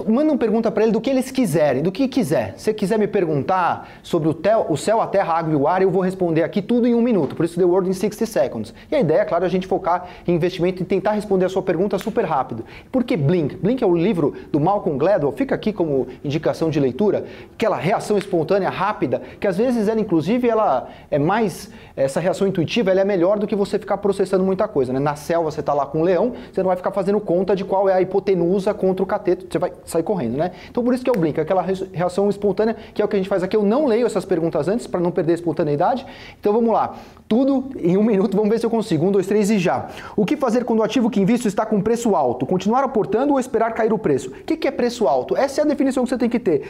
Manda 0.07 0.31
uma 0.31 0.37
pergunta 0.37 0.71
para 0.71 0.83
ele 0.83 0.93
do 0.93 1.01
que 1.01 1.09
eles 1.09 1.31
quiserem, 1.31 1.83
do 1.83 1.91
que 1.91 2.07
quiser. 2.07 2.53
Se 2.55 2.73
quiser 2.73 2.97
me 2.97 3.07
perguntar 3.07 3.89
sobre 4.01 4.29
o, 4.29 4.33
tel- 4.33 4.65
o 4.69 4.77
céu, 4.77 5.01
a 5.01 5.05
terra, 5.05 5.33
a 5.33 5.39
água 5.39 5.51
e 5.51 5.55
o 5.55 5.67
ar, 5.67 5.81
eu 5.81 5.91
vou 5.91 6.01
responder 6.01 6.43
aqui 6.43 6.61
tudo 6.61 6.87
em 6.87 6.95
um 6.95 7.01
minuto. 7.01 7.35
Por 7.35 7.43
isso, 7.43 7.59
The 7.59 7.65
World 7.65 7.89
in 7.89 7.93
60 7.93 8.25
Seconds. 8.25 8.73
E 8.89 8.95
a 8.95 9.01
ideia, 9.01 9.19
é 9.19 9.25
claro, 9.25 9.43
é 9.43 9.47
a 9.47 9.49
gente 9.49 9.67
focar 9.67 10.07
em 10.25 10.33
investimento 10.33 10.81
e 10.81 10.85
tentar 10.85 11.11
responder 11.11 11.43
a 11.43 11.49
sua 11.49 11.61
pergunta 11.61 11.99
super 11.99 12.23
rápido. 12.23 12.63
Por 12.89 13.03
que 13.03 13.17
Blink? 13.17 13.57
Blink 13.57 13.83
é 13.83 13.85
o 13.85 13.93
livro 13.93 14.33
do 14.49 14.61
Malcolm 14.61 14.97
Gladwell, 14.97 15.33
fica 15.33 15.55
aqui 15.55 15.73
como 15.73 16.07
indicação 16.23 16.69
de 16.69 16.79
leitura, 16.79 17.25
aquela 17.53 17.75
reação 17.75 18.17
espontânea, 18.17 18.69
rápida, 18.69 19.21
que 19.41 19.45
às 19.47 19.57
vezes 19.57 19.89
ela, 19.89 19.99
inclusive, 19.99 20.47
ela 20.47 20.87
é 21.11 21.19
mais, 21.19 21.69
essa 21.97 22.21
reação 22.21 22.47
intuitiva, 22.47 22.91
ela 22.91 23.01
é 23.01 23.05
melhor 23.05 23.37
do 23.37 23.45
que 23.45 23.57
você 23.57 23.77
ficar 23.77 23.97
processando 23.97 24.41
muita 24.45 24.69
coisa. 24.69 24.93
Né? 24.93 24.99
Na 24.99 25.17
selva, 25.17 25.51
você 25.51 25.59
está 25.59 25.73
lá 25.73 25.85
com 25.85 25.99
um 25.99 26.03
leão, 26.03 26.31
você 26.49 26.61
não 26.61 26.69
vai 26.69 26.77
ficar 26.77 26.91
fazendo 26.91 27.19
conta 27.19 27.57
de 27.57 27.65
qual 27.65 27.89
é 27.89 27.93
a 27.93 28.01
hipotenusa 28.01 28.73
contra 28.73 29.03
o 29.03 29.05
cateto, 29.05 29.47
você 29.51 29.59
vai 29.59 29.73
sair 29.85 30.03
correndo, 30.03 30.37
né? 30.37 30.51
Então 30.69 30.83
por 30.83 30.93
isso 30.93 31.03
que 31.03 31.09
é 31.09 31.13
o 31.13 31.17
Blink, 31.17 31.39
aquela 31.39 31.61
re- 31.61 31.87
reação 31.91 32.29
espontânea, 32.29 32.75
que 32.93 33.01
é 33.01 33.05
o 33.05 33.07
que 33.07 33.15
a 33.15 33.19
gente 33.19 33.29
faz 33.29 33.43
aqui. 33.43 33.55
Eu 33.55 33.63
não 33.63 33.85
leio 33.85 34.05
essas 34.05 34.25
perguntas 34.25 34.67
antes, 34.67 34.87
para 34.87 34.99
não 34.99 35.11
perder 35.11 35.33
a 35.33 35.35
espontaneidade. 35.35 36.05
Então 36.39 36.53
vamos 36.53 36.71
lá. 36.73 36.95
Tudo 37.27 37.69
em 37.79 37.97
um 37.97 38.03
minuto, 38.03 38.35
vamos 38.35 38.49
ver 38.49 38.59
se 38.59 38.65
eu 38.65 38.69
consigo. 38.69 39.05
Um, 39.05 39.11
dois, 39.11 39.27
três 39.27 39.49
e 39.49 39.57
já. 39.57 39.87
O 40.15 40.25
que 40.25 40.35
fazer 40.35 40.65
quando 40.65 40.79
o 40.79 40.83
ativo 40.83 41.09
que 41.09 41.19
invisto 41.19 41.47
está 41.47 41.65
com 41.65 41.81
preço 41.81 42.15
alto? 42.15 42.45
Continuar 42.45 42.83
aportando 42.83 43.33
ou 43.33 43.39
esperar 43.39 43.73
cair 43.73 43.93
o 43.93 43.97
preço? 43.97 44.29
O 44.29 44.43
que 44.43 44.67
é 44.67 44.71
preço 44.71 45.07
alto? 45.07 45.35
Essa 45.37 45.61
é 45.61 45.63
a 45.63 45.67
definição 45.67 46.03
que 46.03 46.09
você 46.09 46.17
tem 46.17 46.29
que 46.29 46.39
ter. 46.39 46.69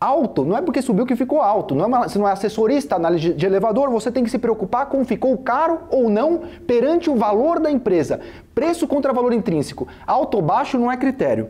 Alto 0.00 0.44
não 0.44 0.56
é 0.56 0.62
porque 0.62 0.80
subiu 0.80 1.04
que 1.04 1.16
ficou 1.16 1.42
alto. 1.42 1.74
Não 1.74 1.84
é 1.84 1.86
uma, 1.88 2.08
se 2.08 2.18
não 2.18 2.28
é 2.28 2.30
assessorista, 2.30 2.94
análise 2.94 3.34
de 3.34 3.44
elevador, 3.44 3.90
você 3.90 4.12
tem 4.12 4.22
que 4.22 4.30
se 4.30 4.38
preocupar 4.38 4.86
com 4.86 5.04
ficou 5.04 5.36
caro 5.38 5.80
ou 5.90 6.08
não 6.08 6.42
perante 6.66 7.10
o 7.10 7.16
valor 7.16 7.58
da 7.58 7.68
empresa. 7.68 8.20
Preço 8.54 8.86
contra 8.86 9.12
valor 9.12 9.32
intrínseco. 9.32 9.88
Alto 10.06 10.36
ou 10.36 10.42
baixo 10.42 10.78
não 10.78 10.90
é 10.90 10.96
critério. 10.96 11.48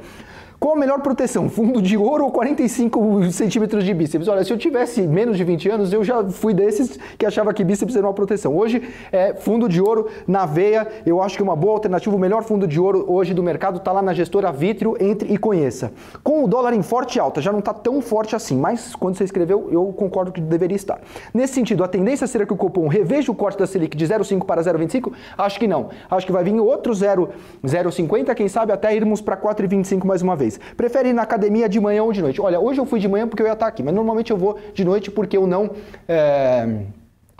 Qual 0.60 0.74
a 0.74 0.76
melhor 0.76 1.00
proteção? 1.02 1.48
Fundo 1.48 1.80
de 1.80 1.96
ouro 1.96 2.24
ou 2.24 2.32
45 2.32 3.30
centímetros 3.30 3.84
de 3.84 3.94
bíceps? 3.94 4.26
Olha, 4.26 4.42
se 4.42 4.52
eu 4.52 4.58
tivesse 4.58 5.02
menos 5.02 5.36
de 5.36 5.44
20 5.44 5.68
anos, 5.68 5.92
eu 5.92 6.02
já 6.02 6.24
fui 6.24 6.52
desses 6.52 6.98
que 7.16 7.24
achava 7.24 7.54
que 7.54 7.62
bíceps 7.62 7.94
era 7.94 8.04
uma 8.04 8.12
proteção. 8.12 8.56
Hoje 8.56 8.82
é 9.12 9.34
fundo 9.34 9.68
de 9.68 9.80
ouro 9.80 10.08
na 10.26 10.46
veia, 10.46 10.88
eu 11.06 11.22
acho 11.22 11.36
que 11.36 11.42
é 11.42 11.44
uma 11.44 11.54
boa 11.54 11.74
alternativa. 11.74 12.14
O 12.16 12.18
melhor 12.18 12.42
fundo 12.42 12.66
de 12.66 12.80
ouro 12.80 13.04
hoje 13.06 13.32
do 13.34 13.42
mercado 13.42 13.78
está 13.78 13.92
lá 13.92 14.02
na 14.02 14.12
gestora 14.12 14.50
Vitrio, 14.50 14.96
entre 14.98 15.32
e 15.32 15.38
conheça. 15.38 15.92
Com 16.24 16.42
o 16.42 16.48
dólar 16.48 16.72
em 16.72 16.82
forte 16.82 17.20
alta, 17.20 17.40
já 17.40 17.52
não 17.52 17.60
está 17.60 17.72
tão 17.72 18.02
forte 18.02 18.34
assim, 18.34 18.56
mas 18.56 18.96
quando 18.96 19.16
você 19.16 19.22
escreveu, 19.22 19.68
eu 19.70 19.92
concordo 19.96 20.32
que 20.32 20.40
deveria 20.40 20.74
estar. 20.74 20.98
Nesse 21.32 21.54
sentido, 21.54 21.84
a 21.84 21.88
tendência 21.88 22.26
será 22.26 22.44
que 22.44 22.52
o 22.52 22.56
Copom 22.56 22.88
reveja 22.88 23.30
o 23.30 23.34
corte 23.34 23.60
da 23.60 23.66
Selic 23.66 23.96
de 23.96 24.04
0,5 24.04 24.44
para 24.44 24.60
0,25? 24.60 25.12
Acho 25.38 25.60
que 25.60 25.68
não. 25.68 25.90
Acho 26.10 26.26
que 26.26 26.32
vai 26.32 26.42
vir 26.42 26.58
outro 26.58 26.92
0,50, 26.92 28.34
quem 28.34 28.48
sabe 28.48 28.72
até 28.72 28.92
irmos 28.92 29.20
para 29.20 29.36
4,25 29.36 30.04
mais 30.04 30.20
uma 30.20 30.34
vez. 30.34 30.47
Prefere 30.76 31.10
ir 31.10 31.12
na 31.12 31.22
academia 31.22 31.68
de 31.68 31.80
manhã 31.80 32.02
ou 32.04 32.12
de 32.12 32.22
noite? 32.22 32.40
Olha, 32.40 32.60
hoje 32.60 32.80
eu 32.80 32.86
fui 32.86 33.00
de 33.00 33.08
manhã 33.08 33.26
porque 33.26 33.42
eu 33.42 33.46
ia 33.46 33.52
estar 33.52 33.66
aqui, 33.66 33.82
mas 33.82 33.92
normalmente 33.92 34.30
eu 34.30 34.36
vou 34.36 34.56
de 34.72 34.84
noite 34.84 35.10
porque 35.10 35.36
eu 35.36 35.46
não. 35.46 35.70
é, 36.08 36.84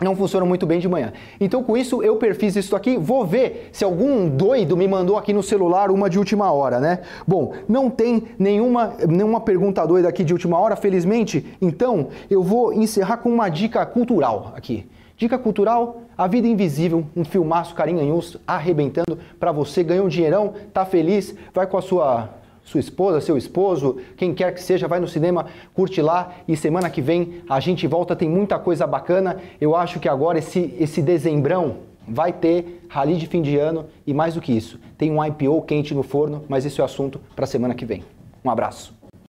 não 0.01 0.15
funciona 0.15 0.45
muito 0.45 0.65
bem 0.65 0.79
de 0.79 0.87
manhã. 0.87 1.11
Então, 1.39 1.61
com 1.63 1.75
isso, 1.75 2.01
eu 2.01 2.15
perfiz 2.15 2.55
isso 2.55 2.75
aqui. 2.75 2.97
Vou 2.97 3.25
ver 3.25 3.69
se 3.73 3.83
algum 3.83 4.29
doido 4.29 4.77
me 4.77 4.87
mandou 4.87 5.17
aqui 5.17 5.33
no 5.33 5.43
celular 5.43 5.91
uma 5.91 6.09
de 6.09 6.17
última 6.17 6.51
hora, 6.51 6.79
né? 6.79 6.99
Bom, 7.27 7.53
não 7.67 7.89
tem 7.89 8.23
nenhuma, 8.37 8.93
nenhuma 9.07 9.41
pergunta 9.41 9.85
doida 9.85 10.07
aqui 10.07 10.23
de 10.23 10.31
última 10.31 10.57
hora, 10.57 10.75
felizmente. 10.75 11.45
Então, 11.61 12.07
eu 12.29 12.41
vou 12.41 12.71
encerrar 12.73 13.17
com 13.17 13.29
uma 13.29 13.49
dica 13.49 13.85
cultural 13.85 14.53
aqui. 14.55 14.85
Dica 15.17 15.37
cultural: 15.37 16.03
A 16.17 16.27
Vida 16.27 16.47
Invisível, 16.47 17.05
um 17.13 17.25
filmaço 17.25 17.75
carinhoso, 17.75 18.39
arrebentando 18.47 19.19
para 19.37 19.51
você. 19.51 19.83
Ganhou 19.83 20.05
um 20.05 20.09
dinheirão, 20.09 20.53
tá 20.73 20.85
feliz, 20.85 21.35
vai 21.53 21.67
com 21.67 21.77
a 21.77 21.81
sua 21.81 22.29
sua 22.69 22.79
esposa, 22.79 23.19
seu 23.19 23.35
esposo, 23.35 23.97
quem 24.15 24.31
quer 24.31 24.53
que 24.53 24.61
seja, 24.61 24.87
vai 24.87 24.99
no 24.99 25.07
cinema, 25.07 25.47
curte 25.73 26.03
lá 26.03 26.35
e 26.47 26.55
semana 26.55 26.87
que 26.87 27.01
vem 27.01 27.41
a 27.49 27.59
gente 27.59 27.87
volta, 27.87 28.15
tem 28.15 28.29
muita 28.29 28.59
coisa 28.59 28.85
bacana. 28.85 29.37
Eu 29.59 29.75
acho 29.75 29.99
que 29.99 30.07
agora 30.07 30.37
esse, 30.37 30.75
esse 30.79 31.01
dezembrão 31.01 31.77
vai 32.07 32.31
ter 32.31 32.85
rally 32.87 33.15
de 33.15 33.25
fim 33.25 33.41
de 33.41 33.57
ano 33.57 33.87
e 34.05 34.13
mais 34.13 34.35
do 34.35 34.41
que 34.41 34.51
isso, 34.51 34.79
tem 34.99 35.11
um 35.11 35.23
IPO 35.23 35.63
quente 35.63 35.95
no 35.95 36.03
forno, 36.03 36.43
mas 36.47 36.63
esse 36.63 36.79
é 36.79 36.83
o 36.83 36.85
assunto 36.85 37.19
para 37.35 37.47
semana 37.47 37.73
que 37.73 37.85
vem. 37.85 38.03
Um 38.45 38.51
abraço. 38.51 38.98